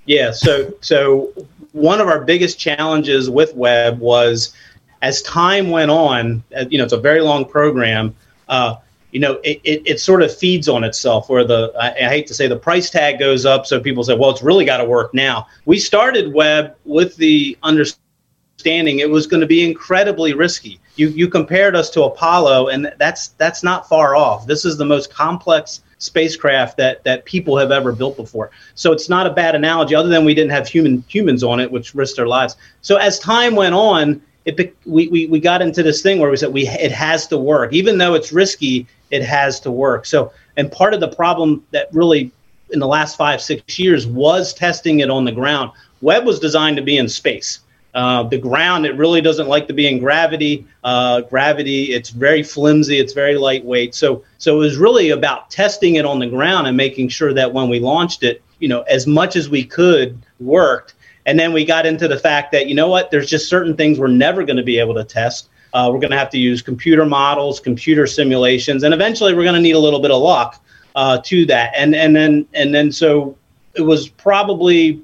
[0.05, 0.31] Yeah.
[0.31, 1.31] So so
[1.71, 4.53] one of our biggest challenges with Webb was
[5.01, 6.43] as time went on.
[6.55, 8.15] uh, You know, it's a very long program.
[8.47, 8.75] Uh,
[9.13, 11.29] you know, it, it, it sort of feeds on itself.
[11.29, 14.15] Where the I, I hate to say the price tag goes up, so people say,
[14.15, 15.47] well, it's really got to work now.
[15.65, 20.79] We started Webb with the understanding it was going to be incredibly risky.
[20.95, 24.47] You you compared us to Apollo, and that's that's not far off.
[24.47, 28.49] This is the most complex spacecraft that that people have ever built before.
[28.73, 31.71] So it's not a bad analogy, other than we didn't have human humans on it,
[31.71, 32.55] which risked their lives.
[32.81, 36.37] So as time went on, it we, we we got into this thing where we
[36.37, 40.05] said we it has to work, even though it's risky, it has to work.
[40.05, 42.31] So and part of the problem that really
[42.71, 45.71] in the last five six years was testing it on the ground.
[46.01, 47.59] Webb was designed to be in space.
[47.93, 50.65] Uh, the ground, it really doesn't like to be in gravity.
[50.83, 53.93] Uh, gravity, it's very flimsy, it's very lightweight.
[53.93, 57.53] So, so it was really about testing it on the ground and making sure that
[57.53, 60.95] when we launched it, you know, as much as we could worked.
[61.27, 63.99] And then we got into the fact that you know what, there's just certain things
[63.99, 65.49] we're never going to be able to test.
[65.73, 69.55] Uh, we're going to have to use computer models, computer simulations, and eventually we're going
[69.55, 70.63] to need a little bit of luck
[70.95, 71.73] uh, to that.
[71.75, 73.35] And and then and then so
[73.73, 75.01] it was probably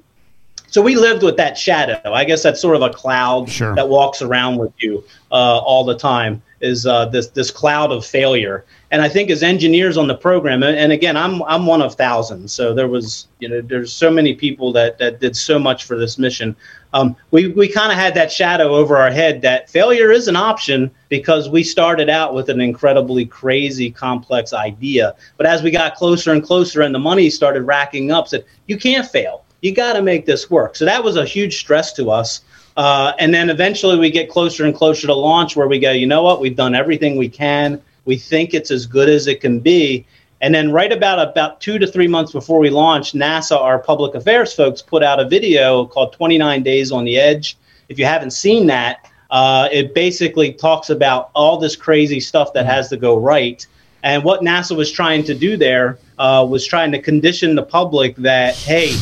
[0.68, 2.00] so we lived with that shadow.
[2.14, 3.74] I guess that's sort of a cloud Sure.
[3.76, 6.42] that walks around with you uh, all the time.
[6.62, 8.66] Is uh, this this cloud of failure?
[8.92, 12.54] And I think as engineers on the program, and, again, I'm I'm one of thousands.
[12.54, 15.98] So there was you know there's so many people that that did so much for
[15.98, 16.56] this mission.
[16.94, 20.36] Um, we we kind of had that shadow over our head that failure is an
[20.36, 25.16] option because we started out with an incredibly crazy complex idea.
[25.38, 28.78] But as we got closer and closer, and the money started racking up, said you
[28.78, 30.76] can't fail you got to make this work.
[30.76, 32.42] So that was a huge stress to us.
[32.78, 36.08] Uh, and then eventually we get closer and closer to launch where we go, you
[36.08, 37.82] know what, we've done everything we can.
[38.06, 40.06] We think it's as good as it can be.
[40.42, 44.16] And then right about about two to three months before we launched, NASA, our public
[44.16, 47.58] affairs folks, put out a video called 29 Days on the Edge.
[47.90, 52.66] If you haven't seen that, uh, it basically talks about all this crazy stuff that
[52.66, 53.66] has to go right.
[54.02, 58.16] And what NASA was trying to do there uh, was trying to condition the public
[58.18, 58.94] that, hey,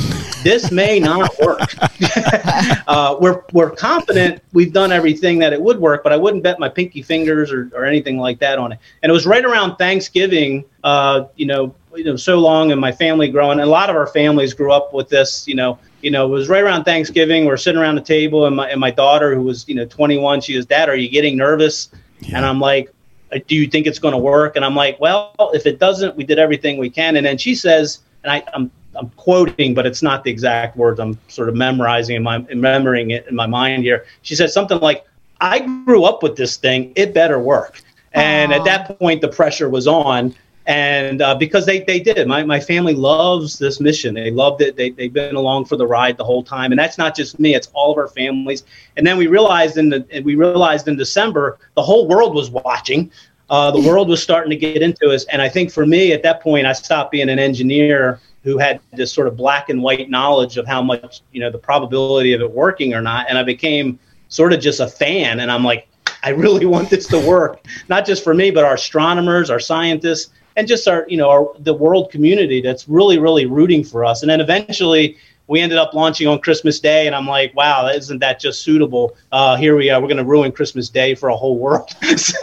[0.47, 1.59] this may not work.
[2.87, 6.57] uh, we're, we're confident we've done everything that it would work, but I wouldn't bet
[6.57, 8.79] my pinky fingers or, or anything like that on it.
[9.03, 12.93] And it was right around Thanksgiving, uh, you know, you know, so long and my
[12.93, 13.59] family growing.
[13.59, 16.29] And a lot of our families grew up with this, you know, you know, it
[16.29, 17.43] was right around Thanksgiving.
[17.43, 20.41] We're sitting around the table, and my and my daughter, who was you know 21,
[20.41, 21.89] she goes, "Dad, are you getting nervous?"
[22.31, 22.93] And I'm like,
[23.33, 26.15] "Uh, "Do you think it's going to work?" And I'm like, "Well, if it doesn't,
[26.15, 29.85] we did everything we can." And then she says, and I, I'm I'm quoting, but
[29.85, 30.99] it's not the exact words.
[30.99, 34.05] I'm sort of memorizing in my remembering it in my mind here.
[34.21, 35.05] She said something like,
[35.39, 36.93] "I grew up with this thing.
[36.95, 37.81] It better work."
[38.13, 40.33] And at that point, the pressure was on.
[40.65, 44.13] And uh, because they, they did, my, my family loves this mission.
[44.13, 44.75] They loved it.
[44.75, 46.73] They, they've been along for the ride the whole time.
[46.73, 48.63] And that's not just me, it's all of our families.
[48.97, 53.09] And then we realized in the, we realized in December, the whole world was watching.
[53.49, 55.23] Uh, the world was starting to get into us.
[55.25, 58.79] And I think for me at that point, I stopped being an engineer who had
[58.93, 62.41] this sort of black and white knowledge of how much, you know, the probability of
[62.41, 63.27] it working or not.
[63.29, 65.39] And I became sort of just a fan.
[65.39, 65.87] And I'm like,
[66.23, 70.31] I really want this to work, not just for me, but our astronomers, our scientists,
[70.55, 74.23] and just our, you know, our, the world community that's really, really rooting for us.
[74.23, 75.17] And then eventually
[75.47, 79.15] we ended up launching on Christmas Day, and I'm like, wow, isn't that just suitable?
[79.31, 80.01] Uh, here we are.
[80.01, 81.89] We're going to ruin Christmas Day for a whole world.
[82.17, 82.37] so,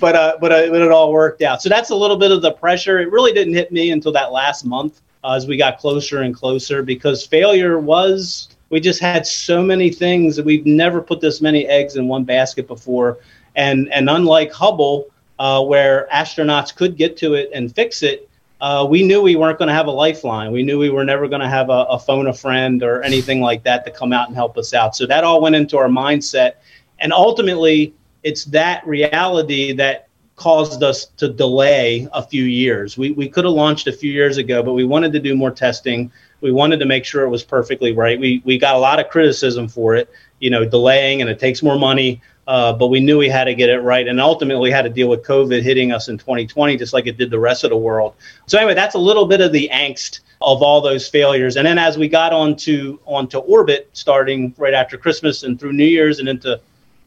[0.00, 1.62] but uh, but, uh, it all worked out.
[1.62, 2.98] So that's a little bit of the pressure.
[2.98, 6.34] It really didn't hit me until that last month uh, as we got closer and
[6.34, 11.40] closer because failure was we just had so many things that we've never put this
[11.40, 13.18] many eggs in one basket before
[13.56, 18.29] And and unlike Hubble, uh, where astronauts could get to it and fix it,
[18.60, 20.52] uh, we knew we weren't going to have a lifeline.
[20.52, 23.40] We knew we were never going to have a, a, phone a friend or anything
[23.40, 24.94] like that to come out and help us out.
[24.94, 26.54] So that all went into our mindset.
[26.98, 32.98] And ultimately, it's that reality that caused us to delay a few years.
[32.98, 35.50] We, we could have launched a few years ago, but we wanted to do more
[35.50, 36.10] testing.
[36.40, 38.18] We wanted to make sure it was perfectly right.
[38.18, 41.62] We, we got a lot of criticism for it, you know, delaying and it takes
[41.62, 42.20] more money.
[42.50, 44.88] Uh, but we knew we had to get it right, and ultimately we had to
[44.88, 47.76] deal with COVID hitting us in 2020, just like it did the rest of the
[47.76, 48.16] world.
[48.46, 51.56] So anyway, that's a little bit of the angst of all those failures.
[51.56, 55.84] And then as we got onto onto orbit, starting right after Christmas and through New
[55.84, 56.60] Year's and into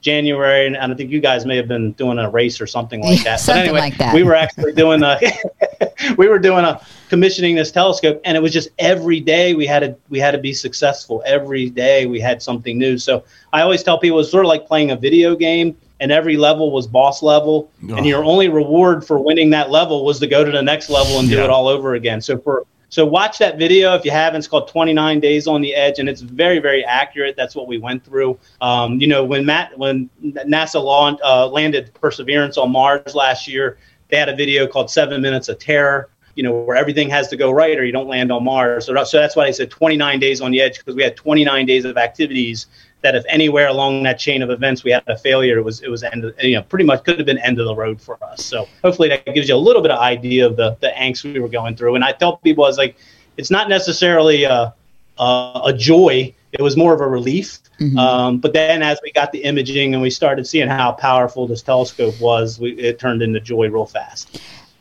[0.03, 3.23] January, and I think you guys may have been doing a race or something like
[3.23, 3.39] that.
[3.39, 4.13] something but anyway, like that.
[4.13, 5.17] we were actually doing a
[6.17, 9.79] we were doing a commissioning this telescope, and it was just every day we had
[9.79, 11.23] to we had to be successful.
[11.25, 12.97] Every day we had something new.
[12.97, 16.37] So I always tell people it's sort of like playing a video game, and every
[16.37, 17.95] level was boss level, Oh.
[17.95, 21.17] and your only reward for winning that level was to go to the next level
[21.19, 22.21] and do it all over again.
[22.21, 24.37] So for so watch that video if you haven't.
[24.37, 27.35] It's called 29 Days on the Edge, and it's very, very accurate.
[27.35, 28.37] That's what we went through.
[28.61, 33.79] Um, you know, when Matt, when NASA launch, uh, landed Perseverance on Mars last year,
[34.09, 36.11] they had a video called Seven Minutes of Terror.
[36.35, 38.85] You know, where everything has to go right, or you don't land on Mars.
[38.85, 41.65] So, so that's why I said 29 days on the edge because we had 29
[41.65, 42.67] days of activities
[43.03, 45.89] that if anywhere along that chain of events we had a failure, it was it
[45.89, 48.21] was end of, you know pretty much could have been end of the road for
[48.23, 48.43] us.
[48.43, 51.39] So hopefully that gives you a little bit of idea of the the angst we
[51.39, 51.95] were going through.
[51.95, 52.95] And I tell people I was like,
[53.37, 54.73] it's not necessarily a
[55.19, 56.33] a, a joy.
[56.51, 57.59] It was more of a relief.
[57.97, 61.61] Um, but then as we got the imaging and we started seeing how powerful this
[61.61, 64.39] telescope was, we, it turned into joy real fast.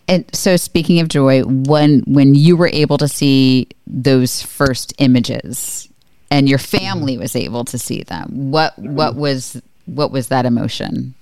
[0.09, 5.89] And so, speaking of joy, when when you were able to see those first images,
[6.33, 11.14] and your family was able to see them, what what was what was that emotion?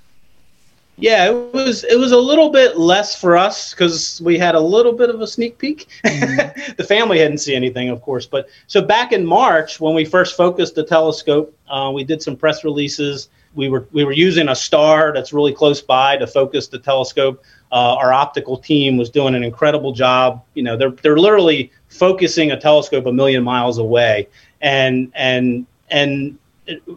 [0.99, 4.61] Yeah, it was it was a little bit less for us because we had a
[4.61, 5.89] little bit of a sneak peek.
[6.05, 8.25] the family hadn't seen anything, of course.
[8.25, 12.37] But so back in March, when we first focused the telescope, uh, we did some
[12.37, 13.31] press releases.
[13.57, 17.43] We were we were using a star that's really close by to focus the telescope.
[17.73, 20.45] Uh, our optical team was doing an incredible job.
[20.55, 24.29] You know, they're they're literally focusing a telescope a million miles away,
[24.61, 26.39] and and and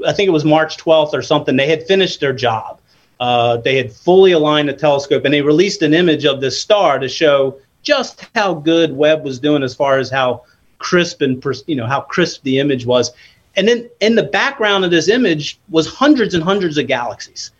[0.05, 1.55] I think it was March 12th or something.
[1.55, 2.79] They had finished their job.
[3.19, 6.99] Uh, they had fully aligned the telescope and they released an image of this star
[6.99, 10.43] to show just how good Webb was doing as far as how
[10.79, 13.11] crisp and you know how crisp the image was.
[13.55, 17.51] And then in the background of this image was hundreds and hundreds of galaxies.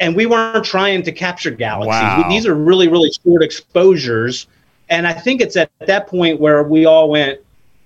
[0.00, 2.24] And we weren't trying to capture galaxies.
[2.24, 2.28] Wow.
[2.28, 4.48] These are really, really short exposures.
[4.88, 7.40] And I think it's at that point where we all went,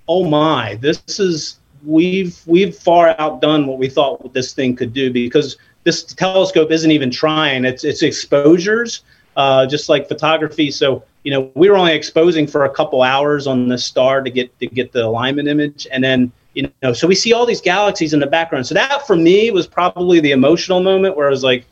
[0.08, 5.12] oh my, this is we've we've far outdone what we thought this thing could do
[5.12, 7.64] because this telescope isn't even trying.
[7.64, 9.02] It's it's exposures,
[9.36, 10.70] uh, just like photography.
[10.70, 14.30] So you know we were only exposing for a couple hours on the star to
[14.30, 17.60] get to get the alignment image, and then you know so we see all these
[17.60, 18.66] galaxies in the background.
[18.66, 21.64] So that for me was probably the emotional moment where I was like,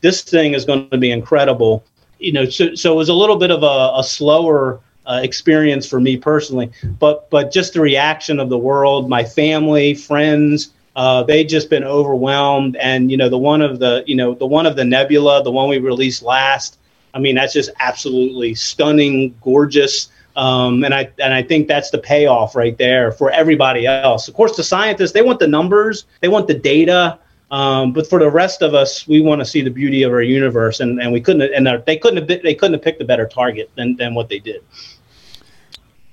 [0.00, 1.84] this thing is going to be incredible.
[2.18, 5.88] You know, so so it was a little bit of a, a slower uh, experience
[5.88, 6.70] for me personally,
[7.00, 11.82] but but just the reaction of the world, my family, friends, uh, they just been
[11.82, 12.76] overwhelmed.
[12.76, 15.50] And you know, the one of the you know the one of the nebula, the
[15.50, 16.78] one we released last.
[17.12, 20.08] I mean, that's just absolutely stunning, gorgeous.
[20.36, 24.28] Um, and I and I think that's the payoff right there for everybody else.
[24.28, 27.18] Of course, the scientists they want the numbers, they want the data.
[27.50, 30.22] Um, but for the rest of us, we want to see the beauty of our
[30.22, 33.26] universe, and, and we couldn't and they couldn't have they couldn't have picked a better
[33.26, 34.62] target than, than what they did.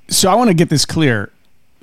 [0.09, 1.31] So I want to get this clear.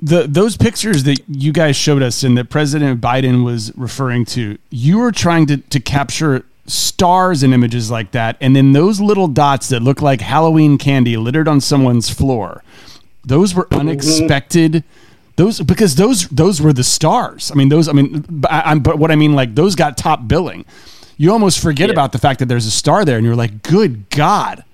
[0.01, 4.57] The those pictures that you guys showed us and that President Biden was referring to,
[4.69, 9.27] you were trying to, to capture stars and images like that, and then those little
[9.27, 12.63] dots that look like Halloween candy littered on someone's floor.
[13.23, 13.81] Those were mm-hmm.
[13.81, 14.83] unexpected.
[15.37, 17.51] Those because those those were the stars.
[17.51, 17.87] I mean those.
[17.87, 20.65] I mean, I, I'm but what I mean like those got top billing.
[21.17, 24.09] You almost forget about the fact that there's a star there, and you're like, good
[24.09, 24.65] God,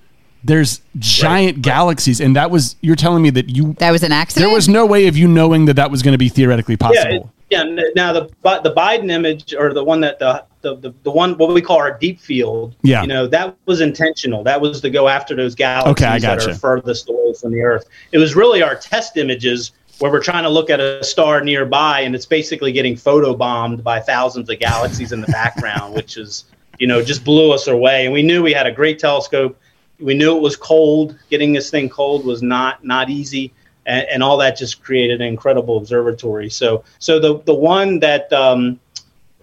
[0.44, 4.46] there's giant galaxies, and that was you're telling me that you That was an accident.
[4.48, 6.88] there was no way of you knowing that that was going to be theoretically Yeah,
[6.88, 7.16] possible.
[7.16, 7.64] it- yeah.
[7.94, 11.36] Now the Bi- the Biden image or the one that the, the the the one
[11.36, 12.74] what we call our deep field.
[12.82, 13.02] Yeah.
[13.02, 14.42] You know that was intentional.
[14.42, 16.52] That was to go after those galaxies Okay, I that gotcha.
[16.52, 17.84] are furthest away from the Earth.
[18.12, 22.00] It was really our test images where we're trying to look at a star nearby
[22.00, 26.46] and it's basically getting photobombed by thousands of galaxies in the background, which is
[26.78, 28.04] you know just blew us away.
[28.06, 29.58] And we knew we had a great telescope.
[30.02, 31.18] We knew it was cold.
[31.30, 33.52] Getting this thing cold was not not easy
[33.86, 36.50] and, and all that just created an incredible observatory.
[36.50, 38.80] So, so the the one that um,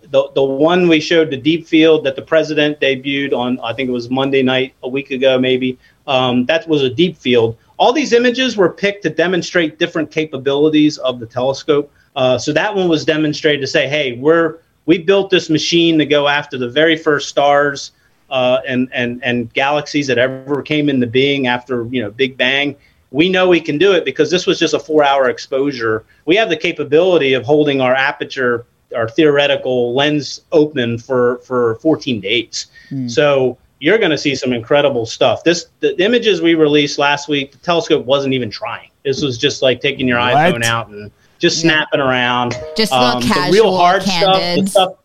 [0.03, 3.89] the the one we showed the deep field that the president debuted on I think
[3.89, 7.57] it was Monday night a week ago maybe um, that was a deep field.
[7.77, 11.91] All these images were picked to demonstrate different capabilities of the telescope.
[12.15, 16.05] Uh, so that one was demonstrated to say, hey, we're we built this machine to
[16.05, 17.91] go after the very first stars
[18.29, 22.75] uh, and and and galaxies that ever came into being after you know Big Bang.
[23.11, 26.05] We know we can do it because this was just a four-hour exposure.
[26.25, 28.65] We have the capability of holding our aperture,
[28.95, 32.67] our theoretical lens open for for 14 days.
[32.91, 33.09] Mm.
[33.09, 35.43] So you're going to see some incredible stuff.
[35.43, 37.51] This the images we released last week.
[37.51, 38.89] The telescope wasn't even trying.
[39.03, 40.35] This was just like taking your what?
[40.35, 42.55] iPhone out and just snapping around.
[42.75, 44.69] Just a little um, casual, the real hard candid.
[44.69, 44.95] stuff.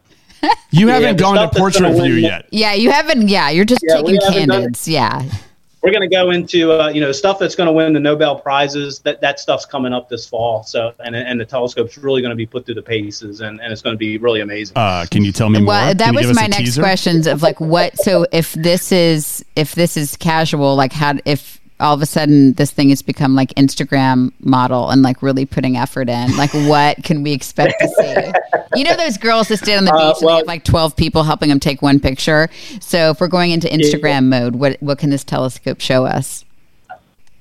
[0.70, 2.49] You haven't yeah, gone to portrait view yet.
[2.51, 3.28] Yeah, you haven't.
[3.28, 4.88] Yeah, you're just yeah, taking candids.
[4.88, 5.22] Yeah
[5.84, 8.40] we're going to go into uh, you know stuff that's going to win the Nobel
[8.40, 9.01] prizes.
[9.01, 10.62] That that stuff's coming up this fall.
[10.62, 13.70] So and and the telescope's really going to be put through the paces, and, and
[13.70, 14.76] it's going to be really amazing.
[14.78, 15.95] Uh, can you tell me well, more?
[15.95, 16.80] That was my next teaser?
[16.82, 17.99] questions of like what.
[17.99, 22.55] So if this is if this is casual, like how if all of a sudden
[22.55, 26.35] this thing has become like Instagram model and like really putting effort in.
[26.37, 28.78] Like, what can we expect to see?
[28.78, 30.57] you know, those girls that stand on the uh, beach uh, well, and they have
[30.57, 32.49] like 12 people helping them take one picture.
[32.80, 34.20] So, if we're going into Instagram yeah.
[34.20, 36.45] mode, what, what can this telescope show us?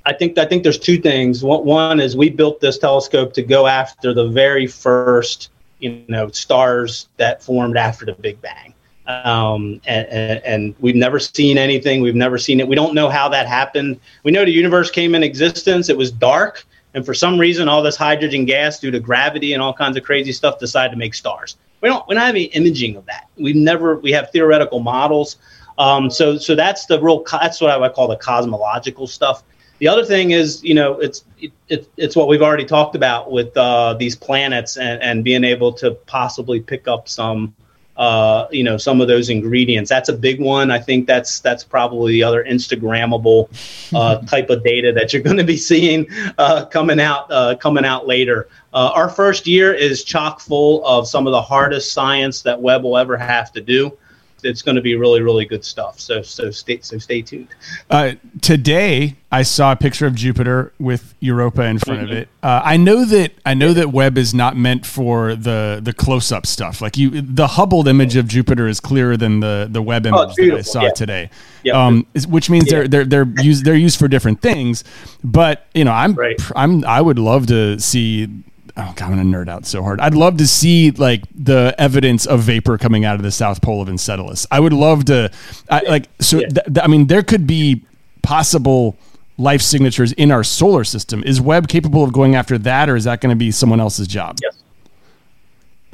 [0.05, 1.43] I think I think there's two things.
[1.43, 7.07] One is we built this telescope to go after the very first, you know, stars
[7.15, 8.72] that formed after the Big Bang
[9.07, 10.07] um, and,
[10.45, 12.01] and, we've never seen anything.
[12.01, 12.67] We've never seen it.
[12.67, 13.99] We don't know how that happened.
[14.23, 15.89] We know the universe came in existence.
[15.89, 19.61] It was dark, and for some reason, all this hydrogen gas, due to gravity and
[19.61, 21.57] all kinds of crazy stuff, decided to make stars.
[21.81, 22.07] We don't.
[22.07, 23.27] We don't have any imaging of that.
[23.37, 23.97] We've never.
[23.97, 25.37] We have theoretical models.
[25.77, 27.25] Um, so, so that's the real.
[27.29, 29.43] That's what I would call the cosmological stuff.
[29.79, 33.31] The other thing is, you know, it's it, it, it's what we've already talked about
[33.31, 37.53] with uh, these planets and, and being able to possibly pick up some
[37.97, 39.89] uh, you know some of those ingredients.
[39.89, 40.71] That's a big one.
[40.71, 43.49] I think that's that's probably the other Instagrammable
[43.93, 47.85] uh, type of data that you're going to be seeing uh, coming out uh, coming
[47.85, 48.47] out later.
[48.73, 52.83] Uh, our first year is chock full of some of the hardest science that Webb
[52.83, 53.95] will ever have to do
[54.43, 55.99] it's going to be really really good stuff.
[55.99, 57.49] So so stay so stay tuned.
[57.89, 62.11] Uh, today I saw a picture of Jupiter with Europa in front mm-hmm.
[62.11, 62.29] of it.
[62.43, 66.31] Uh, I know that I know that Webb is not meant for the the close
[66.31, 66.81] up stuff.
[66.81, 70.49] Like you, the Hubble image of Jupiter is clearer than the the Webb image oh,
[70.49, 70.91] that I saw yeah.
[70.91, 71.29] today.
[71.63, 71.85] Yeah.
[71.85, 72.83] Um, which means yeah.
[72.83, 74.83] they're they're they're used they're used for different things.
[75.23, 76.39] But you know, I'm right.
[76.55, 78.29] I'm I would love to see
[78.77, 79.99] oh god, I'm gonna nerd out so hard.
[79.99, 83.81] I'd love to see like the evidence of vapor coming out of the south pole
[83.81, 84.47] of Enceladus.
[84.51, 85.31] I would love to,
[85.69, 86.39] I, like, so.
[86.39, 86.47] Yeah.
[86.47, 87.83] Th- th- I mean, there could be
[88.21, 88.97] possible
[89.37, 91.23] life signatures in our solar system.
[91.23, 94.07] Is Webb capable of going after that, or is that going to be someone else's
[94.07, 94.37] job?
[94.41, 94.62] Yes.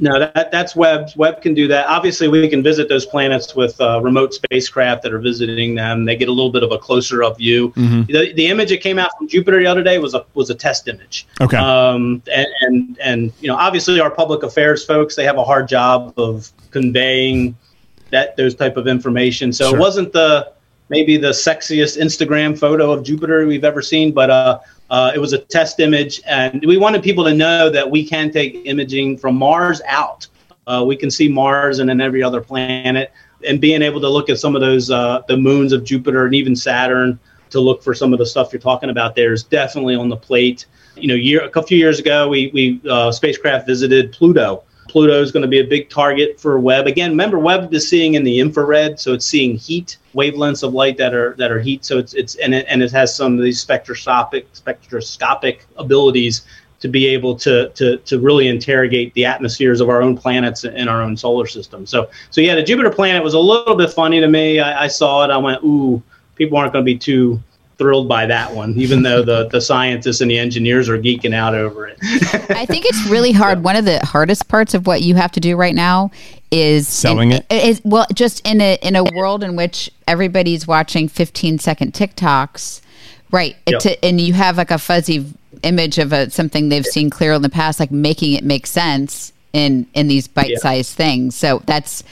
[0.00, 1.10] No, that, that's Webb.
[1.16, 1.86] Webb can do that.
[1.88, 6.04] Obviously, we can visit those planets with uh, remote spacecraft that are visiting them.
[6.04, 7.70] They get a little bit of a closer up view.
[7.70, 8.12] Mm-hmm.
[8.12, 10.54] The, the image that came out from Jupiter the other day was a was a
[10.54, 11.26] test image.
[11.40, 11.56] Okay.
[11.56, 15.68] Um, and, and and you know, obviously, our public affairs folks they have a hard
[15.68, 17.56] job of conveying
[18.10, 19.52] that those type of information.
[19.52, 19.76] So sure.
[19.76, 20.52] it wasn't the
[20.88, 24.58] maybe the sexiest Instagram photo of Jupiter we've ever seen, but uh,
[24.90, 28.30] uh, it was a test image, and we wanted people to know that we can
[28.30, 30.26] take imaging from Mars out.
[30.66, 33.12] Uh, we can see Mars and then every other planet,
[33.46, 36.34] and being able to look at some of those uh, the moons of Jupiter and
[36.34, 37.18] even Saturn
[37.50, 40.16] to look for some of the stuff you're talking about there is definitely on the
[40.16, 40.66] plate.
[40.96, 45.30] You know, year a few years ago, we we uh, spacecraft visited Pluto Pluto is
[45.30, 46.86] going to be a big target for Webb.
[46.86, 50.98] Again, remember Webb is seeing in the infrared, so it's seeing heat wavelengths of light
[50.98, 51.84] that are that are heat.
[51.84, 56.44] So it's it's and it, and it has some of these spectroscopic spectroscopic abilities
[56.80, 60.88] to be able to to to really interrogate the atmospheres of our own planets in
[60.88, 61.86] our own solar system.
[61.86, 64.60] So so yeah, the Jupiter planet was a little bit funny to me.
[64.60, 65.30] I, I saw it.
[65.30, 66.02] I went, ooh,
[66.34, 67.40] people aren't going to be too
[67.80, 71.54] thrilled by that one, even though the, the scientists and the engineers are geeking out
[71.54, 71.96] over it.
[72.50, 73.64] I think it's really hard.
[73.64, 76.10] One of the hardest parts of what you have to do right now
[76.50, 77.64] is selling in, it.
[77.64, 82.82] Is, well, just in a in a world in which everybody's watching 15 second TikToks,
[83.30, 83.56] right?
[83.66, 83.80] Yep.
[83.80, 85.24] To, and you have like a fuzzy
[85.62, 89.32] image of a, something they've seen clear in the past, like making it make sense
[89.54, 91.06] in in these bite sized yeah.
[91.06, 91.34] things.
[91.34, 92.04] So that's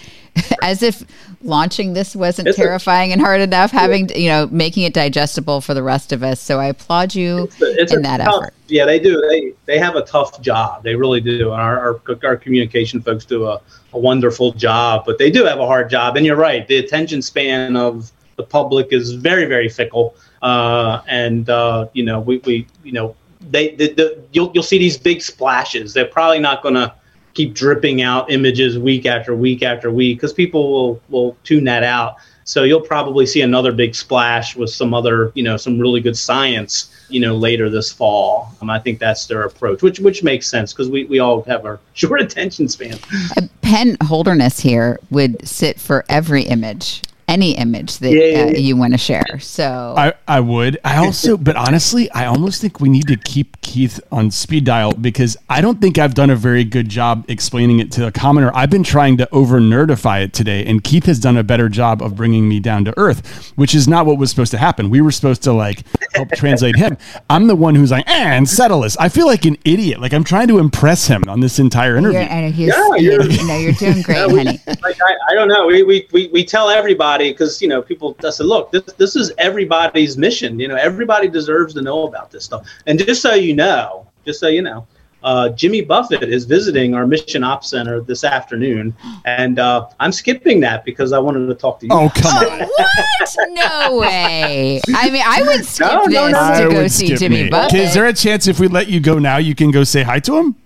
[0.63, 1.05] as if
[1.43, 4.93] launching this wasn't it's terrifying a, and hard enough having to, you know making it
[4.93, 6.41] digestible for the rest of us.
[6.41, 8.55] So i applaud you it's a, it's in that tough, effort.
[8.67, 9.21] Yeah they do.
[9.29, 10.83] They they have a tough job.
[10.83, 11.53] They really do.
[11.53, 13.61] And our, our, our communication folks do a,
[13.93, 16.17] a wonderful job but they do have a hard job.
[16.17, 16.67] And you're right.
[16.67, 20.15] The attention span of the public is very very fickle.
[20.43, 24.79] Uh, and uh, you know we, we you know they the, the, you'll, you'll see
[24.79, 25.95] these big splashes.
[25.95, 26.95] They're probably not going to
[27.39, 31.85] keep dripping out images week after week after week because people will will tune that
[31.85, 32.17] out.
[32.43, 36.17] So you'll probably see another big splash with some other, you know, some really good
[36.17, 38.53] science, you know, later this fall.
[38.61, 41.65] Um, I think that's their approach, which which makes sense because we, we all have
[41.65, 42.99] our short attention span.
[43.37, 48.59] A Penn Holderness here would sit for every image any image that Yeah, yeah, uh,
[48.59, 49.39] you want to share.
[49.39, 50.79] So I, I would.
[50.85, 54.93] I also, but honestly, I almost think we need to keep Keith on speed dial
[54.93, 58.51] because I don't think I've done a very good job explaining it to the commoner.
[58.55, 62.03] I've been trying to over nerdify it today, and Keith has done a better job
[62.03, 64.89] of bringing me down to earth, which is not what was supposed to happen.
[64.89, 66.97] We were supposed to like help translate him.
[67.29, 68.97] I'm the one who's like, eh, and settle this.
[68.97, 70.01] I feel like an idiot.
[70.01, 72.21] Like I'm trying to impress him on this entire interview.
[72.21, 74.61] you're, I know he's, Yeah, you're, you're- know, you're doing great, Yeah, we- honey.
[74.83, 75.67] like I, I don't know.
[75.67, 78.17] We, we, we, we tell everybody because you know people.
[78.25, 80.59] I said, look, this this is everybody's mission.
[80.59, 82.67] You know, everybody deserves to know about this stuff.
[82.87, 84.87] And just so you know, just so you know,
[85.23, 88.95] uh, Jimmy Buffett is visiting our Mission Ops Center this afternoon,
[89.25, 91.93] and uh, I'm skipping that because I wanted to talk to you.
[91.93, 92.61] Oh come on!
[92.61, 93.37] what?
[93.51, 94.81] No way.
[94.95, 97.51] I mean, I would skip No, no, this no, to I go see Jimmy me.
[97.51, 97.81] Buffett.
[97.81, 100.21] Is there a chance if we let you go now, you can go say hi
[100.21, 100.57] to him?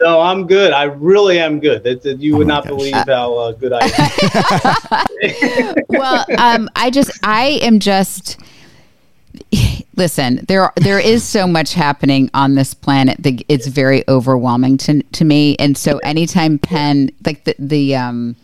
[0.00, 0.72] No, I'm good.
[0.72, 1.82] I really am good.
[1.84, 2.70] That, that you would my not gosh.
[2.70, 3.90] believe how uh, good I
[5.22, 5.74] am.
[5.88, 8.38] well, um, I just, I am just.
[9.96, 15.02] Listen, there there is so much happening on this planet that it's very overwhelming to
[15.02, 15.56] to me.
[15.56, 18.36] And so, anytime Penn, like the the um,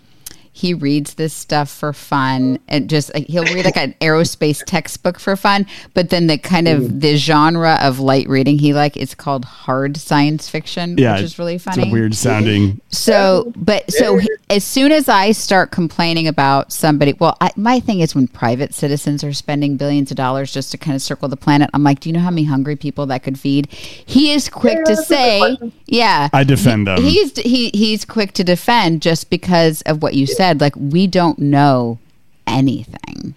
[0.55, 5.19] he reads this stuff for fun and just like, he'll read like an aerospace textbook
[5.19, 7.01] for fun but then the kind of mm.
[7.01, 11.39] the genre of light reading he like it's called hard science fiction Yeah, which is
[11.39, 12.81] really It's funny a weird sounding.
[12.91, 17.81] so, but so h- as soon as I start complaining about somebody, well, I, my
[17.81, 21.29] thing is when private citizens are spending billions of dollars just to kind of circle
[21.29, 23.71] the planet, I'm like, do you know how many hungry people that could feed?
[23.73, 27.01] He is quick to say, yeah, I defend them.
[27.03, 30.42] he's he he's quick to defend just because of what you said.
[30.61, 31.99] Like we don't know
[32.47, 33.35] anything,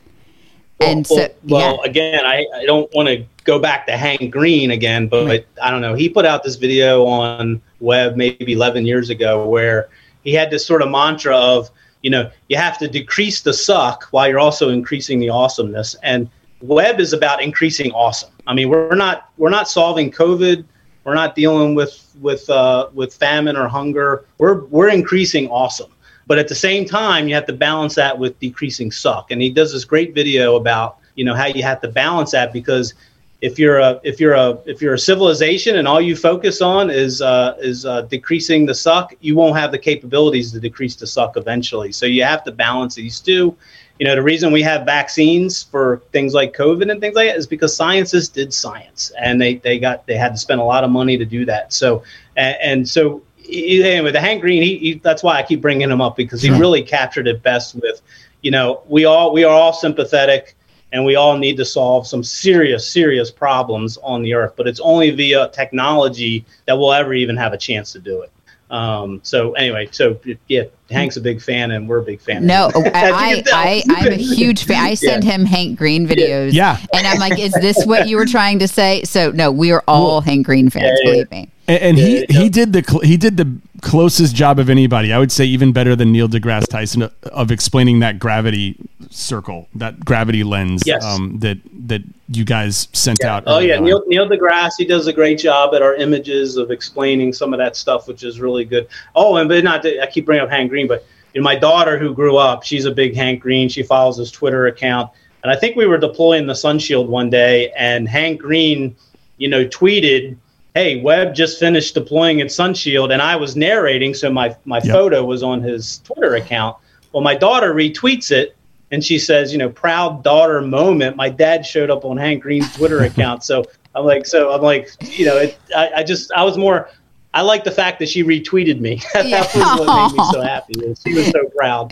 [0.79, 1.89] and well, so well, yeah.
[1.89, 5.81] again, I, I don't want to go back to Hank Green again, but I don't
[5.81, 5.93] know.
[5.93, 9.87] He put out this video on Webb maybe 11 years ago where
[10.23, 11.69] he had this sort of mantra of,
[12.01, 15.95] you know, you have to decrease the suck while you're also increasing the awesomeness.
[16.03, 16.29] And
[16.61, 18.31] Webb is about increasing awesome.
[18.47, 20.65] I mean, we're not we're not solving COVID.
[21.03, 24.25] We're not dealing with with uh, with famine or hunger.
[24.39, 25.91] We're we're increasing awesome.
[26.27, 29.31] But at the same time, you have to balance that with decreasing suck.
[29.31, 32.51] And he does this great video about you know how you have to balance that
[32.51, 32.93] because
[33.41, 36.89] if you're a if you're a if you're a civilization and all you focus on
[36.89, 41.07] is uh, is uh, decreasing the suck, you won't have the capabilities to decrease the
[41.07, 41.91] suck eventually.
[41.91, 43.55] So you have to balance these two.
[43.99, 47.37] You know, the reason we have vaccines for things like COVID and things like that
[47.37, 50.83] is because scientists did science, and they they got they had to spend a lot
[50.83, 51.71] of money to do that.
[51.71, 52.03] So
[52.35, 55.89] and, and so he- anyway, the Hank Green, he, he that's why I keep bringing
[55.89, 58.01] him up because he really captured it best with,
[58.41, 60.55] you know, we all we are all sympathetic
[60.91, 64.53] and we all need to solve some serious, serious problems on the earth.
[64.55, 68.31] But it's only via technology that we'll ever even have a chance to do it.
[68.75, 72.45] Um, so anyway, so yeah, Hank's a big fan, and we're a big fan.
[72.45, 74.83] No, As you I, I, I, am a huge fan.
[74.83, 76.51] I send him Hank Green videos.
[76.51, 76.77] Yeah.
[76.93, 79.03] And I'm like, is this what you were trying to say?
[79.03, 81.11] So, no, we are all Hank Green fans, Yeah, yeah.
[81.13, 81.49] believe me.
[81.67, 82.39] And, and he Yeah, yeah.
[82.41, 85.13] he did the cl- he did the closest job of anybody.
[85.13, 88.75] I would say even better than Neil deGrasse Tyson of, of explaining that gravity
[89.09, 91.03] circle, that gravity lens Yes.
[91.05, 93.43] um, that that you guys sent out.
[93.45, 93.83] Oh yeah, on.
[93.83, 97.59] Neil Neil deGrasse he does a great job at our images of explaining some of
[97.59, 98.87] that stuff, which is really good.
[99.15, 101.55] Oh, and but not to, I keep bringing up Hank Green, but you know, my
[101.55, 103.69] daughter who grew up, she's a big Hank Green.
[103.69, 105.11] She follows his Twitter account,
[105.43, 108.95] and I think we were deploying the Sun Shield one day, and Hank Green,
[109.37, 110.37] you know, tweeted.
[110.73, 114.81] Hey, Webb just finished deploying its Sun Shield, and I was narrating, so my, my
[114.83, 114.87] Yep.
[114.93, 116.75] photo was on his Twitter account.
[117.13, 118.54] Well, my daughter retweets it,
[118.91, 121.15] and she says, you know, proud daughter moment.
[121.15, 123.43] My dad showed up on Hank Green's Twitter account.
[123.43, 126.89] So I'm like, so I'm like, you know, it, I, I just, I was more,
[127.33, 129.01] I like the fact that she retweeted me.
[129.13, 130.73] that was what made me so happy.
[131.05, 131.89] She was so proud.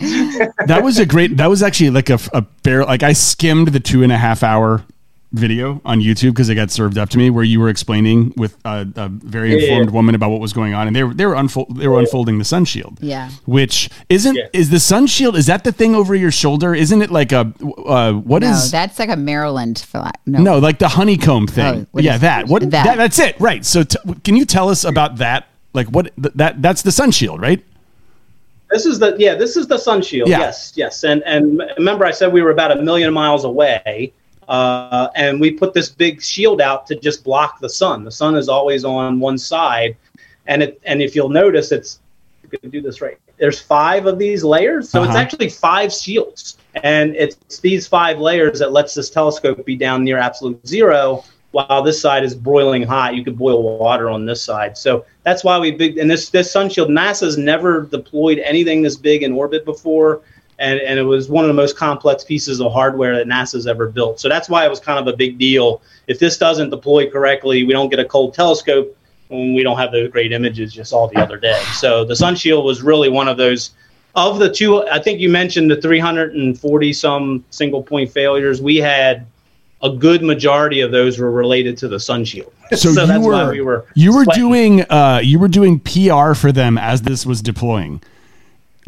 [0.66, 1.36] that was a great.
[1.36, 2.82] That was actually like a, a fair.
[2.86, 4.82] Like I skimmed the two and a half hour
[5.34, 8.56] video on YouTube because it got served up to me where you were explaining with
[8.64, 9.94] a, a very Yeah, yeah, informed yeah.
[9.94, 12.38] woman about what was going on, and they were they were unfold they were unfolding
[12.38, 12.98] the sun shield.
[13.02, 13.30] Yeah.
[13.44, 14.46] Which isn't Yeah.
[14.52, 15.36] is the sun shield?
[15.36, 16.74] Is that the thing over your shoulder?
[16.74, 17.52] Isn't it like a
[17.86, 20.12] uh, what No, is that's like a Maryland flag.
[20.26, 20.38] No.
[20.40, 21.82] no like the honeycomb thing?
[21.82, 22.70] Oh, what yeah, is- that what that.
[22.84, 22.96] that.
[22.96, 23.64] that's it right.
[23.64, 25.48] So t- can you tell us about that?
[25.72, 27.62] Like what th- that that's the sun shield, right?
[28.70, 30.28] This is the, yeah, this is the sun shield.
[30.28, 30.40] Yeah.
[30.40, 31.04] Yes, yes.
[31.04, 34.12] And, and remember I said we were about a million miles away.
[34.48, 38.04] Uh, and we put this big shield out to just block the sun.
[38.04, 39.96] The sun is always on one side,
[40.46, 42.00] and it and if you'll notice, it's
[42.42, 43.18] you can do this right.
[43.36, 45.18] There's five of these layers, so it's Uh-huh.
[45.18, 50.18] actually five shields, and it's these five layers that lets this telescope be down near
[50.18, 53.14] absolute zero, while this side is broiling hot.
[53.16, 55.98] You could boil water on this side, so that's why we big.
[55.98, 60.20] And this this sun shield, NASA's never deployed anything this big in orbit before.
[60.58, 63.88] And, and it was one of the most complex pieces of hardware that NASA's ever
[63.88, 64.20] built.
[64.20, 65.82] So that's why it was kind of a big deal.
[66.06, 68.96] If this doesn't deploy correctly, we don't get a cold telescope
[69.30, 71.60] and we don't have those great images you saw the other day.
[71.74, 73.70] So the Sun Shield was really one of those
[74.14, 74.86] of the two.
[74.88, 78.62] I think you mentioned the 340 some single point failures.
[78.62, 79.26] We had
[79.82, 82.52] a good majority of those were related to the Sun Shield.
[82.72, 84.42] So, you that's were, why we were you were sweating.
[84.42, 88.02] doing uh, you were doing PR for them as this was deploying.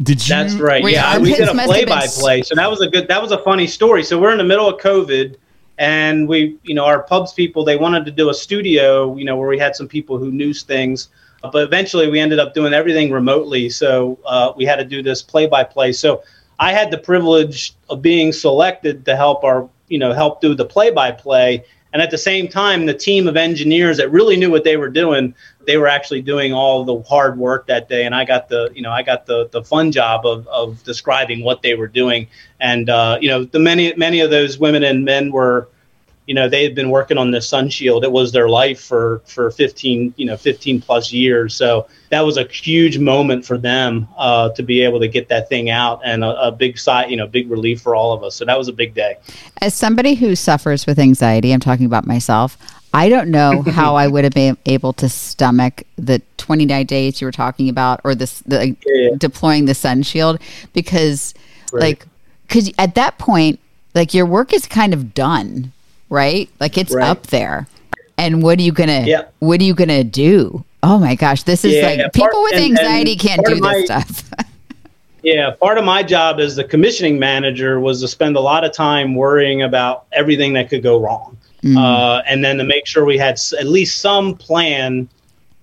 [0.01, 0.35] Did you?
[0.35, 0.83] That's right.
[0.83, 2.41] Wait, yeah, we did a must have been play by play.
[2.43, 3.07] So that was a good.
[3.07, 4.03] That was a funny story.
[4.03, 5.35] So we're in the middle of COVID,
[5.77, 9.35] and we, you know, our pubs people they wanted to do a studio, you know,
[9.37, 11.09] where we had some people who knew things.
[11.41, 13.69] But eventually, we ended up doing everything remotely.
[13.69, 15.91] So uh, we had to do this play by play.
[15.93, 16.23] So
[16.59, 20.65] I had the privilege of being selected to help our, you know, help do the
[20.65, 21.63] play by play.
[21.93, 24.89] And at the same time, the team of engineers that really knew what they were
[24.89, 25.33] doing,
[25.67, 28.05] they were actually doing all the hard work that day.
[28.05, 31.43] And I got the, you know, I got the the fun job of of describing
[31.43, 32.27] what they were doing.
[32.59, 35.67] And uh, you know, the many many of those women and men were,
[36.25, 38.05] you know, they had been working on this sun shield.
[38.05, 41.53] It was their life for for 15, you know, 15 plus years.
[41.53, 45.49] So that was a huge moment for them uh, to be able to get that
[45.49, 48.35] thing out, and a, a big side, you know, big relief for all of us.
[48.35, 49.17] So that was a big day.
[49.59, 52.57] As somebody who suffers with anxiety, I'm talking about myself.
[52.93, 57.27] I don't know how I would have been able to stomach the 29 days you
[57.27, 59.09] were talking about, or this the Yeah.
[59.17, 60.39] deploying the sun shield,
[60.73, 61.33] because
[61.71, 61.81] Right.
[61.81, 62.05] like,
[62.47, 63.59] because at that point,
[63.93, 65.71] like your work is kind of done,
[66.09, 66.49] right?
[66.59, 67.07] Like it's Right.
[67.07, 67.67] up there,
[68.17, 69.01] and what are you gonna?
[69.05, 69.23] Yeah.
[69.39, 70.63] What are you gonna do?
[70.83, 73.61] Oh my gosh, this is Yeah, like part- people with anxiety and can't do this
[73.61, 74.23] my- stuff.
[75.23, 78.71] Yeah, part of my job as the commissioning manager was to spend a lot of
[78.71, 81.35] time worrying about everything that could go wrong,
[81.65, 85.09] uh, and then to make sure we had s- at least some plan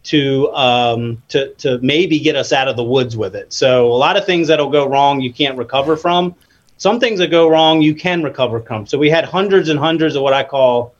[0.05, 3.53] to um, to to maybe get us out of the woods with it.
[3.53, 6.35] So a lot of things that'll go wrong you can't recover from.
[6.77, 8.87] Some things that go wrong you can recover from.
[8.87, 10.95] So we had hundreds and hundreds of what I call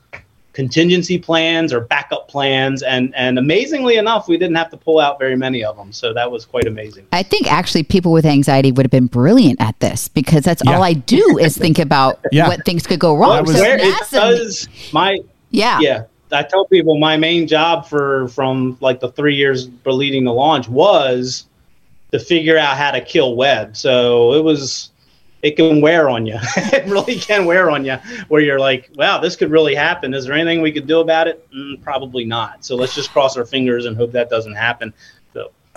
[0.55, 5.19] contingency plans or backup plans, and and amazingly enough, we didn't have to pull out
[5.19, 5.91] very many of them.
[5.91, 7.05] So that was quite amazing.
[7.11, 10.75] I think actually people with anxiety would have been brilliant at this because that's Yeah.
[10.77, 12.47] all I do is think about Yeah.
[12.47, 13.35] what things could go wrong.
[13.35, 15.19] That was- so Where it NASA, does my
[15.51, 20.23] yeah, yeah i tell people my main job for from like the three years leading
[20.23, 21.45] the launch was
[22.11, 24.89] to figure out how to kill Webb so it was
[25.45, 27.95] it can wear on you it really can wear on you
[28.29, 30.13] where you're like wow this could really happen.
[30.13, 31.47] Is there anything we could do about it?
[31.51, 32.65] Mm, probably not.
[32.65, 34.93] So let's just cross our fingers and hope that doesn't happen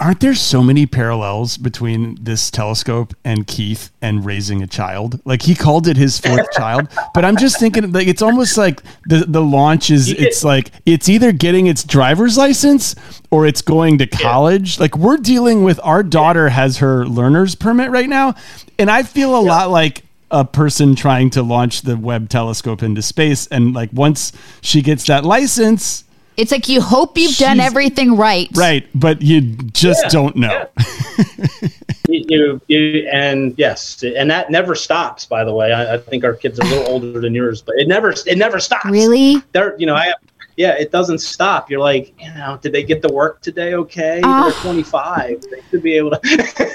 [0.01, 5.21] Aren't there so many parallels between this telescope and Keith and raising a child?
[5.25, 8.81] Like he called it his fourth child, but I'm just thinking like it's almost like
[9.07, 12.95] the the launch is it's like it's either getting its driver's license
[13.31, 14.79] or it's going to college.
[14.79, 18.35] Like we're dealing with our daughter has her learner's permit right now,
[18.79, 23.03] and I feel a lot like a person trying to launch the Webb telescope into
[23.03, 26.05] space and like once she gets that license,
[26.39, 28.49] it's like you hope you've done everything right.
[28.55, 30.69] right, but you just Yeah, don't know.
[32.09, 36.25] you, you, you and yes and that never stops by the way I, I think
[36.25, 39.43] our kids are a little older than yours but it never it never stops Really?
[39.53, 40.15] they're you know I have,
[40.57, 44.21] yeah it doesn't stop you're like you know did they get to work today okay
[44.25, 44.45] Ah.
[44.45, 46.21] they're 25 they should be able to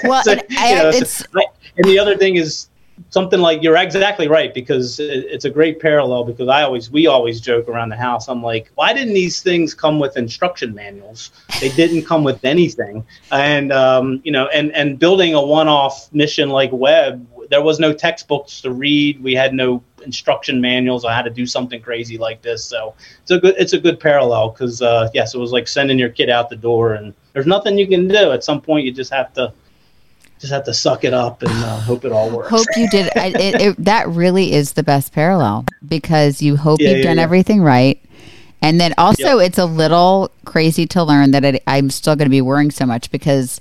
[0.04, 1.44] Well, So, and I- you know, so it's- I-
[1.78, 2.68] and the other thing is
[3.10, 7.06] something like you're exactly right because it, it's a great parallel because I always we
[7.06, 8.28] always joke around the house.
[8.28, 11.30] I'm like why didn't these things come with instruction manuals?
[11.60, 13.04] They didn't come with anything.
[13.30, 17.92] And um, you know and and building a one-off mission like Webb there was no
[17.92, 19.22] textbooks to read.
[19.22, 22.64] We had no instruction manuals on how to do something crazy like this.
[22.64, 25.98] So it's a good it's a good parallel because uh, yes it was like sending
[25.98, 28.32] your kid out the door and there's nothing you can do.
[28.32, 29.52] At some point you just have to
[30.44, 33.10] just have to suck it up and uh, hope it all works Hope you did.
[33.16, 37.04] I, it, it, that really is the best parallel because you hope Yeah, you've yeah,
[37.04, 37.22] done yeah.
[37.22, 37.98] everything right.
[38.62, 42.30] And then also, it's a little crazy to learn that it, I'm still going to
[42.30, 43.60] be worrying so much because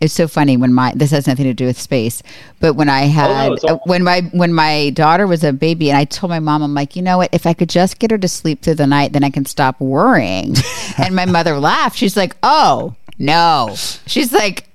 [0.00, 2.22] it's so funny when my this has nothing to do with space,
[2.60, 5.90] but when I had Oh, it's all- when my when my daughter was a baby,
[5.90, 7.30] and I told my mom, I'm like, you know what?
[7.32, 9.80] If I could just get her to sleep through the night, then I can stop
[9.80, 10.54] worrying.
[10.98, 11.96] and my mother laughed.
[11.96, 13.74] She's like, oh no.
[14.06, 14.67] She's like.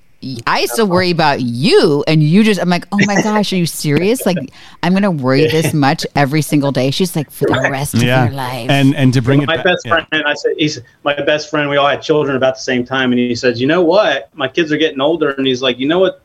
[0.46, 2.60] I used to worry about you, and you just.
[2.60, 4.24] I'm like, oh my gosh, are you serious?
[4.24, 4.38] Like,
[4.82, 6.90] I'm gonna worry this much every single day.
[6.90, 8.70] She's like, for the rest of yeah, your life.
[8.70, 10.04] and and to bring it my back, best yeah.
[10.10, 11.68] friend, I said, he's my best friend.
[11.68, 14.34] We all had children about the same time, and he says, you know what?
[14.34, 16.22] My kids are getting older, and he's like, you know what?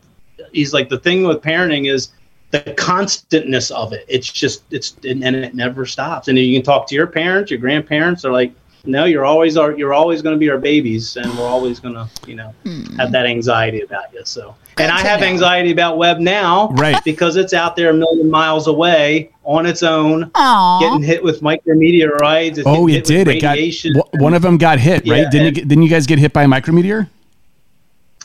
[0.51, 2.09] He's like, the thing with parenting is
[2.51, 4.05] the constantness of it.
[4.07, 6.27] It's just it's and, and it never stops.
[6.27, 8.23] And you can talk to your parents, your grandparents.
[8.23, 8.53] They're like,
[8.85, 11.95] no, you're always our you're always going to be our babies, and we're always going
[11.95, 12.53] to you know
[12.97, 14.21] have that anxiety about you.
[14.23, 15.27] So, and I have know.
[15.27, 17.01] anxiety about Webb now, Right.
[17.03, 20.79] Because it's out there a million miles away on its own Aw.
[20.79, 22.57] getting hit with micrometeorites.
[22.59, 23.27] It's Oh, it did.
[23.27, 23.95] It got radiation.
[24.19, 25.23] one of them got hit, right?
[25.23, 27.09] Yeah, didn't it, and- get- didn't you guys get hit by a micrometeor?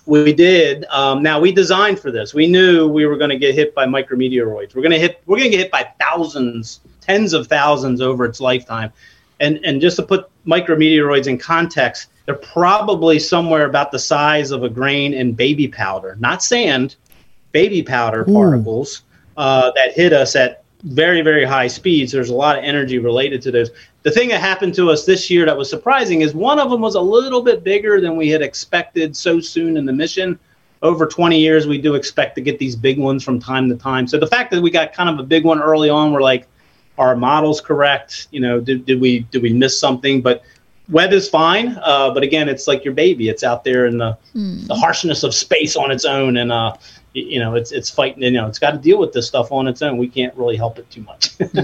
[0.06, 0.84] We did.
[0.90, 2.34] Um, now we designed for this.
[2.34, 4.74] We knew we were going to get hit by micrometeoroids.
[4.74, 5.22] We're going to hit.
[5.24, 8.92] We're going to get hit by thousands, tens of thousands over its lifetime.
[9.40, 14.62] And and just to put micrometeoroids in context, they're probably somewhere about the size of
[14.62, 16.96] a grain in baby powder, not sand,
[17.52, 19.02] baby powder particles
[19.36, 22.12] uh, that hit us at very very high speeds.
[22.12, 23.70] There's a lot of energy related to those.
[24.02, 26.82] The thing that happened to us this year that was surprising is one of them
[26.82, 30.38] was a little bit bigger than we had expected so soon in the mission.
[30.82, 34.06] Over 20 years, we do expect to get these big ones from time to time.
[34.06, 36.46] So the fact that we got kind of a big one early on, we're like,
[36.98, 38.28] our models correct?
[38.30, 40.20] You know, did, did we did we miss something?
[40.20, 40.42] But
[40.90, 41.78] Webb is fine.
[41.82, 43.28] Uh, but again, it's like your baby.
[43.28, 46.74] It's out there in the, the harshness of space on its own, and uh,
[47.14, 48.22] you know, it's it's fighting.
[48.22, 49.96] You know, it's got to deal with this stuff on its own.
[49.98, 51.30] We can't really help it too much.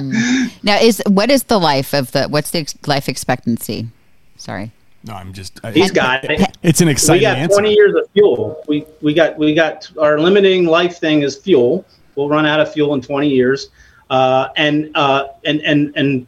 [0.63, 2.29] now, is what is the life of the?
[2.29, 3.89] What's the ex- life expectancy?
[4.37, 4.73] Sorry.
[5.05, 5.61] No, I'm just.
[5.65, 6.57] I- He's got it.
[6.63, 7.21] It's an exciting.
[7.21, 7.55] we got answer.
[7.61, 8.63] 20 years of fuel.
[8.69, 11.85] We we got we got our limiting life thing is fuel.
[12.17, 13.69] We'll run out of fuel in 20 years,
[14.11, 16.27] uh, and uh, and and and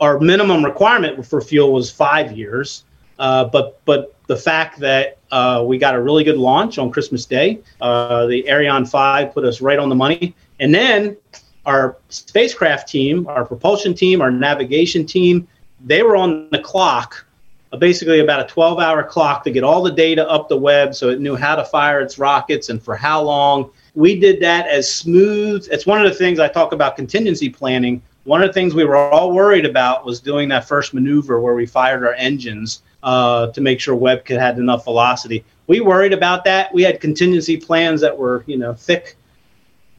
[0.00, 2.84] our minimum requirement for fuel was five years.
[3.18, 7.24] Uh, but but the fact that uh, we got a really good launch on Christmas
[7.24, 11.16] Day, uh, the Ariane 5 put us right on the money, and then
[11.64, 15.48] our spacecraft team, our propulsion team, our navigation team,
[15.84, 17.26] they were on the clock
[17.72, 20.94] uh, basically about a 12 hour clock to get all the data up the Webb
[20.94, 23.70] so it knew how to fire its rockets and for how long.
[23.96, 25.66] We did that as smooth.
[25.72, 28.02] It's one of the things I talk about contingency planning.
[28.24, 31.54] One of the things we were all worried about was doing that first maneuver where
[31.54, 35.46] we fired our engines uh, to make sure Webb could had enough velocity.
[35.66, 36.74] We worried about that.
[36.74, 39.16] We had contingency plans that were, you know, thick,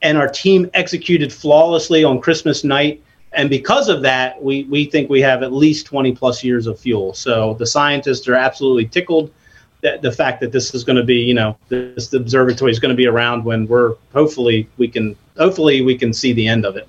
[0.04, 3.02] and our team executed flawlessly on Christmas night.
[3.34, 6.80] And because of that, we, we think we have at least 20 plus years of
[6.80, 7.16] fuel.
[7.16, 9.32] So the scientists are absolutely tickled
[9.82, 12.90] that the fact that this is going to be, you know, this observatory is going
[12.90, 16.76] to be around when we're hopefully we can hopefully we can see the end of
[16.78, 16.88] it.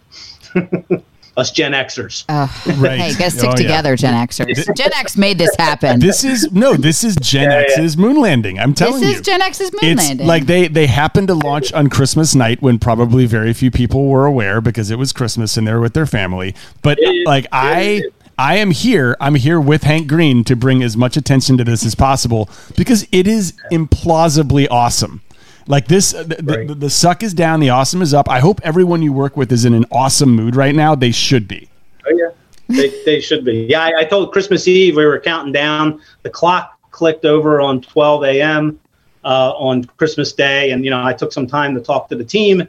[1.36, 2.24] Us Gen Xers.
[2.28, 2.46] Oh,
[2.78, 2.98] Right.
[2.98, 3.54] Hey, you gotta stick Oh, yeah.
[3.54, 4.74] together, Gen Xers.
[4.76, 6.00] Gen X made this happen.
[6.08, 6.74] This is no.
[6.74, 7.64] This is Gen Yeah, yeah.
[7.74, 8.58] X's moon landing.
[8.58, 9.08] I'm telling This you.
[9.10, 10.26] This is Gen X's moon it's landing.
[10.26, 14.26] like they they happened to launch on Christmas night when probably very few people were
[14.26, 16.56] aware because it was Christmas and they were with their family.
[16.82, 18.02] But like I
[18.38, 19.16] I am here.
[19.20, 23.04] I'm here with Hank Green to bring as much attention to this as possible because
[23.10, 25.22] it is implausibly awesome.
[25.66, 26.22] Like this, the,
[26.68, 28.30] the, the suck is down, the awesome is up.
[28.30, 30.94] I hope everyone you work with is in an awesome mood right now.
[30.94, 31.68] They should be.
[32.06, 32.30] Oh yeah,
[32.68, 33.66] they, they should be.
[33.68, 36.00] Yeah, I, I told Christmas Eve we were counting down.
[36.22, 38.80] The clock clicked over on 12 a.m.
[39.24, 42.24] Uh, on Christmas Day, and you know I took some time to talk to the
[42.24, 42.66] team.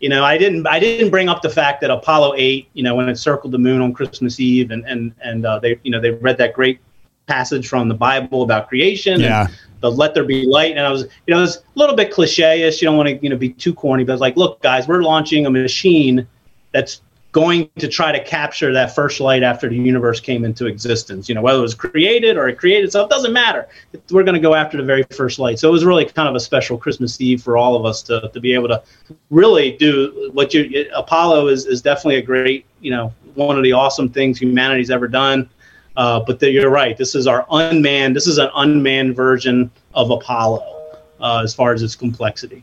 [0.00, 2.94] You know, I didn't I didn't bring up the fact that Apollo 8, you know,
[2.94, 6.00] when it circled the moon on Christmas Eve, and and and uh, they you know
[6.00, 6.80] they read that great
[7.26, 9.20] passage from the Bible about creation.
[9.20, 9.46] Yeah.
[9.46, 11.94] And, the let there be light and i was you know it was a little
[11.94, 14.60] bit cliche-ish you don't want to you know be too corny but it's like look
[14.60, 16.26] guys we're launching a machine
[16.72, 17.02] that's
[17.38, 21.34] going to try to capture that first light after the universe came into existence you
[21.36, 23.68] know whether it was created or it created itself it doesn't matter
[24.10, 26.34] we're going to go after the very first light so it was really kind of
[26.34, 28.82] a special christmas eve for all of us to, to be able to
[29.30, 33.72] really do what you apollo is, is definitely a great you know one of the
[33.72, 35.48] awesome things humanity's ever done
[35.96, 36.96] uh, but the, you're right.
[36.96, 38.14] This is our unmanned.
[38.14, 40.77] This is an unmanned version of Apollo,
[41.20, 42.62] uh, as far as its complexity.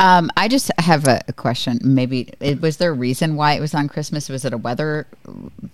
[0.00, 1.80] Um, I just have a, a question.
[1.82, 4.28] Maybe it, was there a reason why it was on Christmas?
[4.28, 5.08] Was it a weather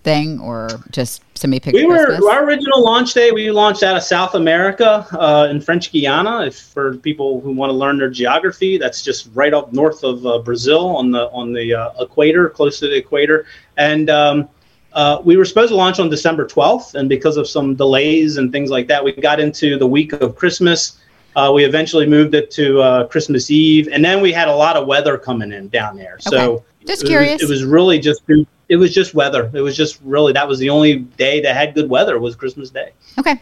[0.02, 2.30] thing, or just somebody picked We were Christmas?
[2.30, 3.32] our original launch day.
[3.32, 6.46] We launched out of South America uh, in French Guiana.
[6.46, 10.24] If for people who want to learn their geography, that's just right up north of
[10.24, 13.44] uh, Brazil on the on the uh, equator, close to the equator.
[13.76, 14.48] And um,
[14.94, 18.52] uh, we were supposed to launch on December 12th, and because of some delays and
[18.52, 20.98] things like that, we got into the week of Christmas.
[21.36, 24.76] Uh, we eventually moved it to uh, Christmas Eve, and then we had a lot
[24.76, 26.16] of weather coming in down there.
[26.20, 26.64] So Okay.
[26.86, 27.42] Just it was- curious.
[27.42, 28.22] it was really just
[28.68, 29.50] it was just weather.
[29.54, 32.70] It was just really that was the only day that had good weather was Christmas
[32.70, 32.90] Day.
[33.18, 33.40] okay.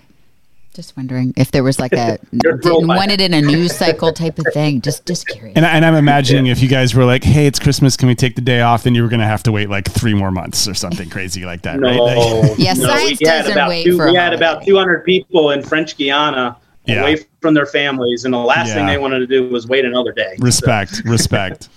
[0.74, 4.10] Just wondering if there was like a You're didn't want it in a news cycle
[4.10, 4.80] type of thing.
[4.80, 5.54] Just just curious.
[5.54, 7.94] And, I- and I'm imagining if you guys were like, "Hey, it's Christmas.
[7.94, 9.90] Can we take the day off?" Then you were going to have to wait like
[9.90, 12.00] three more months or something crazy like that, right?
[12.00, 14.32] Like- No, Yeah, no, science we had doesn't about wait two- for a We had
[14.32, 17.02] about 200 people in French Guiana Yeah.
[17.02, 20.12] away from their families, and the last thing they wanted to do was wait another
[20.12, 20.34] day.
[20.40, 21.68] respect, respect.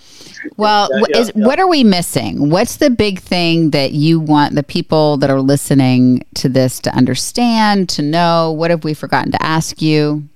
[0.56, 1.46] Well, Yeah, yeah, is, yeah.
[1.46, 2.50] what are we missing?
[2.50, 6.94] What's the big thing that you want the people that are listening to this to
[6.94, 8.52] understand, to know?
[8.52, 10.28] What have we forgotten to ask you?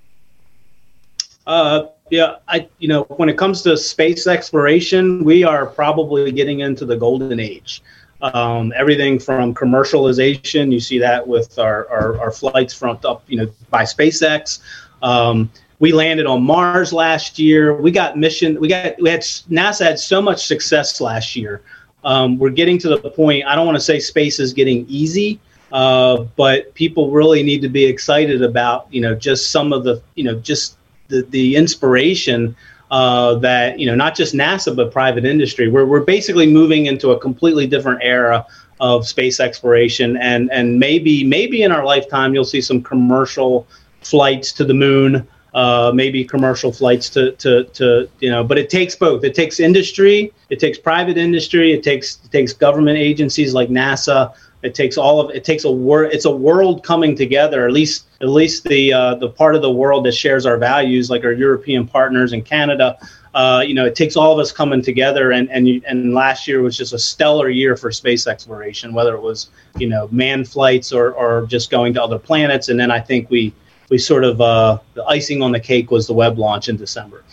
[1.46, 6.60] Uh, yeah, I you know when it comes to space exploration, we are probably getting
[6.60, 7.82] into the golden age.
[8.22, 13.38] Um, everything from commercialization, you see that with our, our, our flights front up, you
[13.38, 14.60] know, by SpaceX.
[15.02, 17.74] Um, we landed on Mars last year.
[17.74, 18.60] We got mission.
[18.60, 21.62] We got we had NASA had so much success last year.
[22.04, 23.46] Um, we're getting to the point.
[23.46, 25.40] I don't want to say space is getting easy,
[25.72, 30.02] uh, but people really need to be excited about you know just some of the
[30.14, 30.76] you know just
[31.08, 32.54] the the inspiration
[32.90, 35.68] uh, that you know not just NASA but private industry.
[35.68, 38.46] We're we're basically moving into a completely different era
[38.80, 43.66] of space exploration, and and maybe maybe in our lifetime you'll see some commercial
[44.02, 45.26] flights to the moon.
[45.52, 49.24] Uh, maybe commercial flights to, to, to, you know, but it takes both.
[49.24, 54.32] It takes industry, it takes private industry, it takes it takes government agencies like NASA.
[54.62, 57.66] It takes all of it takes a wor- It's a world coming together.
[57.66, 61.08] At least at least the uh, the part of the world that shares our values,
[61.08, 62.98] like our European partners in Canada.
[63.32, 65.30] Uh, you know, it takes all of us coming together.
[65.30, 69.22] And and and last year was just a stellar year for space exploration, whether it
[69.22, 69.48] was
[69.78, 72.68] you know manned flights or or just going to other planets.
[72.68, 73.54] And then I think we
[73.88, 77.24] we sort of uh, the icing on the cake was the Webb launch in December.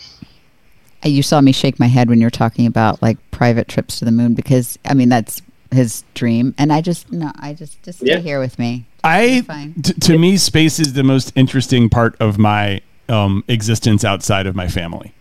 [1.04, 4.10] You saw me shake my head when you're talking about like private trips to the
[4.10, 8.08] moon because I mean that's his dream, and I just no, I just just stay
[8.12, 8.18] Yeah.
[8.18, 8.86] here with me.
[9.04, 9.74] I Fine.
[9.82, 14.54] t- to me, space is the most interesting part of my um, existence outside of
[14.56, 15.12] my family.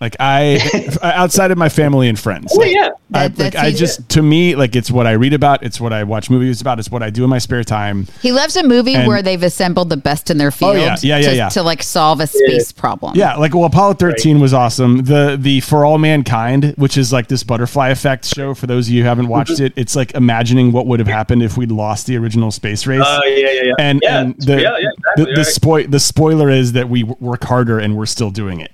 [0.00, 0.60] Like I,
[1.02, 2.52] outside of my family and friends.
[2.54, 3.78] Oh Like, yeah, I, That- like, I easy.
[3.78, 5.62] just to me like it's what I read about.
[5.64, 6.78] It's what I watch movies about.
[6.78, 8.06] It's what I do in my spare time.
[8.22, 10.96] He loves a movie And- where they've assembled the best in their field Oh, yeah.
[11.02, 11.48] Yeah, yeah, to, yeah.
[11.48, 13.14] to like solve a space problem.
[13.16, 14.98] Yeah, like well, Apollo thirteen was awesome.
[15.04, 18.54] The the For All Mankind, which is like this butterfly effect show.
[18.54, 19.64] For those of you who haven't watched Mm-hmm.
[19.66, 23.02] it, it's like imagining what would have happened if we'd lost the original space race.
[23.04, 23.72] Oh yeah, yeah, yeah.
[23.78, 25.46] and yeah, and the yeah, yeah, the, exactly, the, right.
[25.46, 28.70] spoil the spoiler is that we work harder and we're still doing it.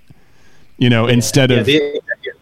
[0.78, 2.32] You know, instead yeah, of the, yeah.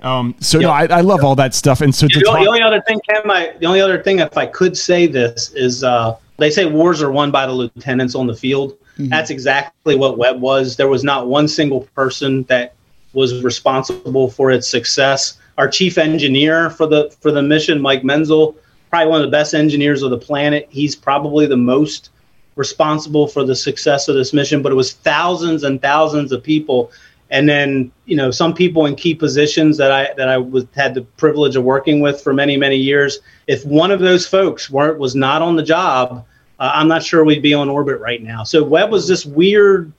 [0.00, 0.34] um.
[0.40, 2.62] So no, I, I love all that stuff, and so The, only- talk, the only
[2.62, 6.16] other thing, Ken, I, the only other thing, if I could say this, is uh,
[6.38, 8.78] they say wars are won by the lieutenants on the field.
[8.96, 10.76] That's exactly what Webb was.
[10.76, 12.74] There was not one single person that
[13.12, 15.38] was responsible for its success.
[15.58, 18.56] Our chief engineer for the for the mission, Mike Menzel,
[18.90, 20.68] probably one of the best engineers of the planet.
[20.70, 22.10] He's probably the most
[22.54, 24.62] responsible for the success of this mission.
[24.62, 26.92] But it was thousands and thousands of people,
[27.30, 30.94] and then you know some people in key positions that I that I was had
[30.94, 33.20] the privilege of working with for many many years.
[33.46, 36.24] If one of those folks weren't was not on the job,
[36.58, 38.44] uh, I'm not sure we'd be on orbit right now.
[38.44, 39.92] So Webb was this weird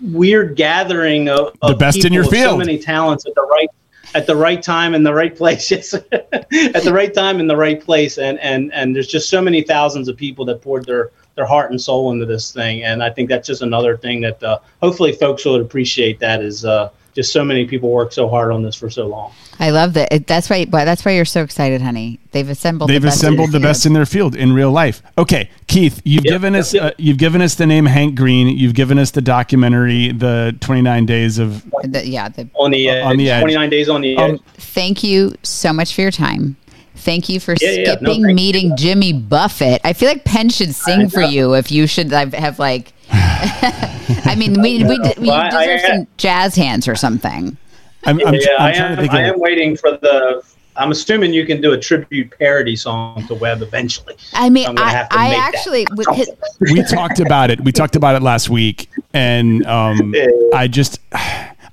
[0.00, 3.68] weird gathering of, of The best in your field, So many talents at the right
[4.14, 5.70] at the right time in the right place.
[5.70, 8.18] Yes, at the right time in the right place.
[8.18, 11.70] And and and there's just so many thousands of people that poured their their heart
[11.70, 12.82] and soul into this thing.
[12.84, 16.18] And I think that's just another thing that uh, hopefully folks would appreciate.
[16.18, 19.32] That is uh, just so many people work so hard on this for so long.
[19.60, 20.12] I love that.
[20.12, 20.64] It- That's why.
[20.66, 22.18] That's why you're so excited, honey.
[22.32, 22.90] They've assembled.
[22.90, 23.62] they've the best in assembled the field.
[23.62, 25.00] best in their field in real life.
[25.16, 26.82] Okay, Keith, you've Yep, given yep, us yep.
[26.82, 28.48] Uh, you've given us the name Hank Green.
[28.48, 31.64] You've given us the documentary, the 29 Days of.
[31.84, 32.28] The- yeah.
[32.28, 33.40] The, On the edge, On the edge.
[33.42, 34.30] 29 days on the edge.
[34.34, 36.56] Um, thank you so much for your time.
[36.98, 39.80] Thank you for Yeah, yeah, no, skipping thank meeting Jimmy Buffett.
[39.84, 42.92] I feel like Penn should sing for you if you should have, have like.
[43.10, 47.56] I mean, we we, we Well, deserve I- some jazz hands or something.
[48.04, 48.96] I'm, I'm, yeah, I'm I trying am.
[48.96, 50.42] to think I am waiting for the.
[50.76, 54.14] I'm assuming you can do a tribute parody song to Webb eventually.
[54.34, 56.30] I mean, I'm I, have to I make actually with his,
[56.60, 57.60] we talked about it.
[57.60, 60.14] We talked about it last week, and um,
[60.54, 61.00] I just,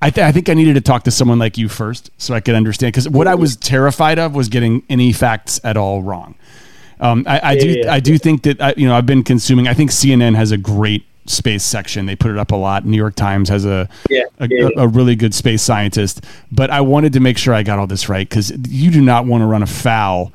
[0.01, 2.39] I, th- I think I needed to talk to someone like you first, so I
[2.41, 2.93] could understand.
[2.93, 6.35] Because what I was terrified of was getting any facts at all wrong.
[6.99, 7.93] Um, I, I do, Yeah.
[7.93, 9.67] I do think that I, you know I've been consuming.
[9.67, 12.05] I think CNN has a great space section.
[12.05, 12.85] They put it up a lot.
[12.85, 14.69] New York Times has a Yeah, a, yeah.
[14.77, 16.23] a really good space scientist.
[16.51, 19.25] But I wanted to make sure I got all this right because you do not
[19.25, 20.31] want to run afoul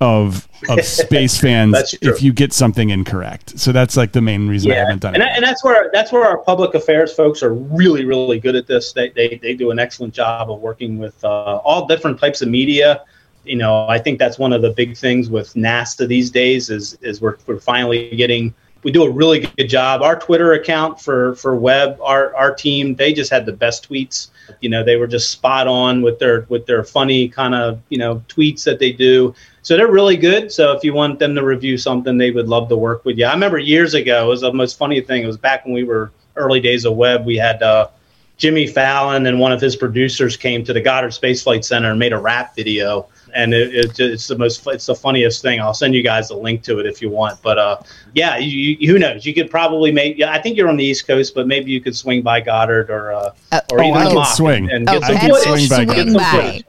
[0.00, 3.58] of of space fans if you get something incorrect.
[3.58, 5.26] So that's like the main reason I haven't done and, it.
[5.26, 8.66] that- and that's where that's where our public affairs folks are really really good at
[8.66, 8.92] this.
[8.92, 12.48] They they, they do an excellent job of working with uh, all different types of
[12.48, 13.04] media.
[13.44, 16.98] You know, I think that's one of the big things with NASA these days is
[17.02, 20.02] is we're we're finally getting we do a really good job.
[20.02, 24.28] Our Twitter account for for Webb, our our team, they just had the best tweets.
[24.60, 27.98] You know, they were just spot on with their with their funny kind of you
[27.98, 29.34] know tweets that they do.
[29.64, 30.52] So they're really good.
[30.52, 33.24] So if you want them to review something, they would love to work with you.
[33.24, 35.24] I remember years ago, it was the most funny thing.
[35.24, 37.24] It was back when we were early days of Webb.
[37.24, 37.88] We had uh,
[38.36, 41.98] Jimmy Fallon and one of his producers came to the Goddard Space Flight Center and
[41.98, 45.60] made a rap video and it, it, it's the most it's the funniest thing.
[45.60, 47.42] I'll send you guys a link to it if you want.
[47.42, 47.82] But uh,
[48.14, 49.26] yeah, you, you, who knows?
[49.26, 50.16] You could probably make.
[50.18, 52.90] Yeah, I think you're on the East Coast, but maybe you could swing by Goddard
[52.90, 54.70] or uh, Uh, or oh, even I can swing.
[54.70, 56.64] and, and Oh, get some I can swing by swing by.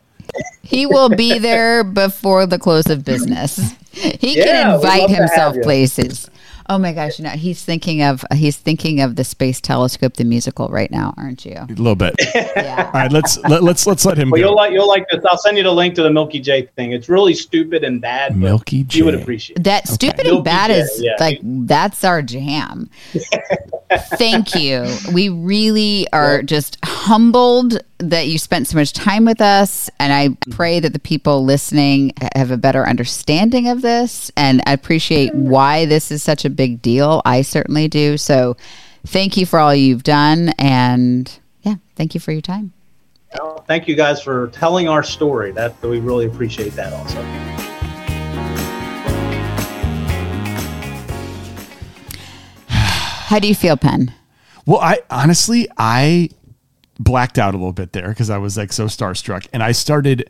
[0.66, 0.80] Footage.
[0.80, 3.74] He will be there before the close of business.
[3.92, 6.30] He Yeah, can invite love to have himself places.
[6.68, 10.24] Oh my gosh, you know, he's thinking of he's thinking of the Space Telescope the
[10.24, 11.54] musical right now, aren't you?
[11.56, 12.16] A little bit.
[12.56, 12.86] Yeah.
[12.88, 14.48] All right, let's let, let's let's let him Well, go.
[14.48, 15.24] you'll like you'll like this.
[15.30, 16.92] I'll send you the link to the Milky J thing.
[16.94, 18.32] It's really stupid and bad.
[18.32, 19.58] but Milky You would appreciate.
[19.60, 19.64] it.
[19.66, 21.12] That stupid Milky and bad J, is yeah.
[21.20, 22.90] like that's our jam.
[24.18, 24.88] Thank you.
[25.14, 30.30] We really are just humbled that you spent so much time with us, and I
[30.30, 30.52] mm-hmm.
[30.54, 35.86] pray that the people listening have a better understanding of this, and I appreciate why
[35.86, 37.22] this is such a big deal.
[37.24, 38.18] I certainly do.
[38.18, 38.58] So,
[39.06, 41.32] thank you for all you've done, and
[41.62, 42.74] yeah, thank you for your time.
[43.38, 45.52] Well, thank you guys for telling our story.
[45.52, 47.22] That we really appreciate that also.
[52.68, 54.12] How do you feel, Penn?
[54.66, 56.30] Well, I honestly I
[57.00, 60.30] blacked out a little bit there because I was like so starstruck, and I started.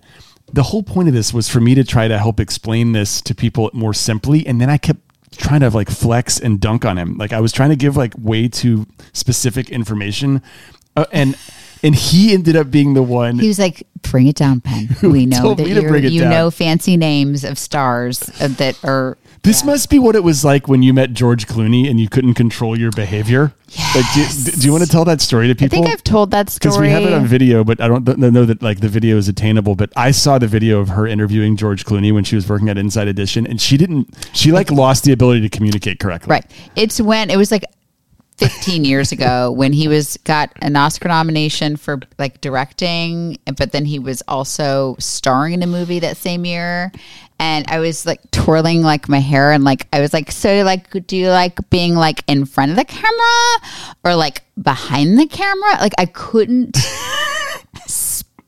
[0.54, 3.34] The whole point of this was for me to try to help explain this to
[3.34, 5.00] people more simply, and then I kept
[5.38, 7.18] trying to like flex and dunk on him.
[7.18, 10.44] Like I was trying to give like way too specific information,
[10.96, 11.36] uh, and
[11.84, 13.40] and he ended up being the one.
[13.40, 14.96] He was like, "Bring it down, Penn.
[15.02, 18.20] We know that me to you're, bring it you down." know fancy names of stars
[18.20, 22.00] that are." This must be what it was like when you met George Clooney and
[22.00, 23.54] you couldn't control your behavior.
[23.94, 25.78] Like, do, do you want to tell that story to people?
[25.78, 28.18] I think I've told that story because we have it on video, but I don't
[28.18, 29.76] know that like the video is attainable.
[29.76, 32.78] But I saw the video of her interviewing George Clooney when she was working at
[32.80, 34.16] Inside Edition, and she didn't.
[34.34, 36.32] She like lost the ability to communicate correctly.
[36.32, 36.52] Right.
[36.76, 37.66] It's when it was like
[38.38, 43.86] 15 years ago when he was got an Oscar nomination for like directing, but then
[43.86, 46.92] he was also starring in a movie that same year.
[47.40, 50.90] And I was like twirling like my hair and like I was like, so like,
[51.08, 53.70] do you like being like in front of the camera
[54.04, 55.78] or like behind the camera?
[55.80, 56.78] Like I couldn't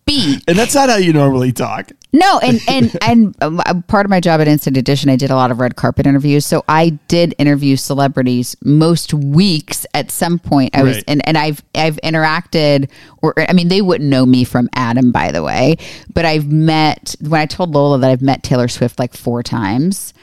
[0.08, 0.44] speak.
[0.48, 1.92] And that's not how you normally talk.
[2.14, 5.30] No, and and and um, uh, part of my job at Inside Edition, I did
[5.30, 6.46] a lot of red carpet interviews.
[6.46, 9.86] So I did interview celebrities most weeks.
[9.94, 11.04] At some point, I was Right.
[11.08, 12.90] and, and I've I've interacted,
[13.22, 15.78] or I mean, they wouldn't know me from Adam, by the way.
[16.14, 20.14] But I've met when I told Lola that I've met Taylor Swift like four times.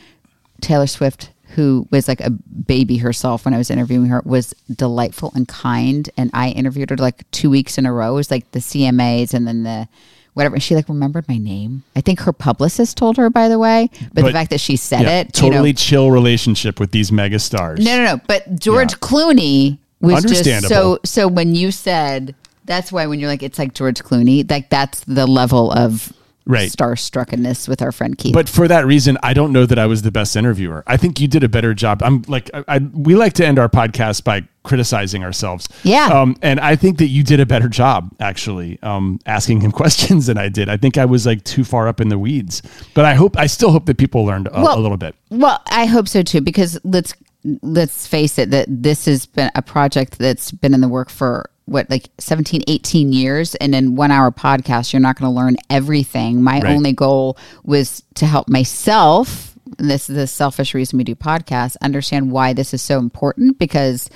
[0.61, 5.33] Taylor Swift, who was like a baby herself when I was interviewing her, was delightful
[5.35, 6.09] and kind.
[6.17, 8.13] And I interviewed her like two weeks in a row.
[8.13, 9.89] It was like the CMAs and then the
[10.35, 10.55] whatever.
[10.57, 11.83] And she like remembered my name.
[11.95, 13.89] I think her publicist told her, by the way.
[14.13, 17.13] But, the fact that she said Yeah, it, you know- totally chill relationship with these
[17.13, 17.85] mega stars.
[17.85, 18.21] no, no, no.
[18.27, 18.99] But George Yeah.
[18.99, 20.99] Clooney was just so.
[21.05, 22.35] So when you said
[22.67, 26.13] that's why when you're like it's like George Clooney, like that's the level of
[26.47, 26.71] Right.
[26.71, 28.35] starstruckenness with our friend Keith.
[28.35, 30.85] But for that reason, I don't know that I was the best interviewer.
[30.87, 32.03] I think you did a better job.
[32.03, 35.69] I'm like, I, I, we like to end our podcast by criticizing ourselves.
[35.85, 36.07] Yeah.
[36.07, 40.27] Um, and I think that you did a better job actually, um, asking him questions
[40.27, 40.69] than I did.
[40.69, 42.63] I think I was like too far up in the weeds,
[42.95, 45.15] but I hope, I still hope that people learned a, Well- a little bit.
[45.31, 47.15] Well, I hope so too, because let's
[47.61, 51.51] let's face it that this has been a project that's been in the work for
[51.67, 55.57] what like 17 18 years and in one hour podcast you're not going to learn
[55.71, 56.43] everything.
[56.43, 56.77] My Right.
[56.77, 61.77] only goal was to help myself and this is the selfish reason we do podcasts
[61.81, 64.11] understand why this is so important because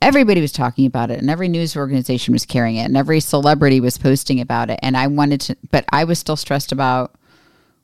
[0.00, 3.80] everybody was talking about it and every news organization was carrying it and every celebrity
[3.80, 7.14] was posting about it and i wanted to but i was still stressed about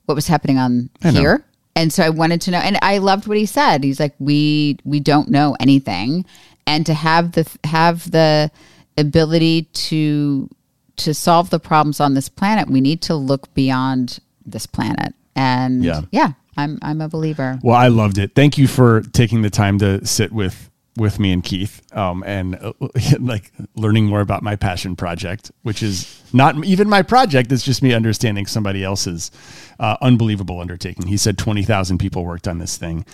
[0.06, 1.44] what was happening on here
[1.76, 3.82] and so i wanted to know and i loved what he said.
[3.84, 6.24] He's like we we don't know anything.
[6.66, 8.50] And to have the have the
[8.96, 10.48] ability to
[10.96, 15.82] to solve the problems on this planet we need to look beyond this planet and
[15.84, 16.02] Yeah.
[16.12, 18.34] yeah, i'm i'm a believer Well, I loved it.
[18.34, 22.54] Thank you for taking the time to sit with with me and Keith, um, and
[22.54, 22.72] uh,
[23.18, 27.50] like learning more about my passion project, which is not even my project.
[27.50, 29.32] It's just me understanding somebody else's
[29.80, 31.08] uh, unbelievable undertaking.
[31.08, 33.04] He said twenty thousand people worked on this thing,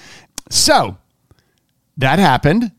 [0.50, 0.98] so
[1.96, 2.72] that happened.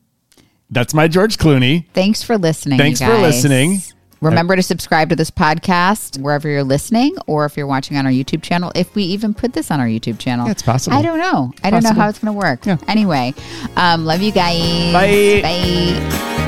[0.72, 1.86] That's my George Clooney.
[1.94, 3.82] thanks for listening Thanks for listening.
[4.22, 8.12] Remember to subscribe to this podcast wherever you're listening, or if you're watching on our
[8.12, 8.72] YouTube channel.
[8.76, 10.96] If we even put this on our YouTube channel, Yeah, it's possible.
[10.96, 11.52] I don't know.
[11.64, 12.64] I don't know how it's going to work.
[12.66, 12.78] Yeah.
[12.88, 13.34] Anyway,
[13.76, 14.94] um, love you guys.
[14.94, 15.42] Bye.
[15.42, 16.48] Bye.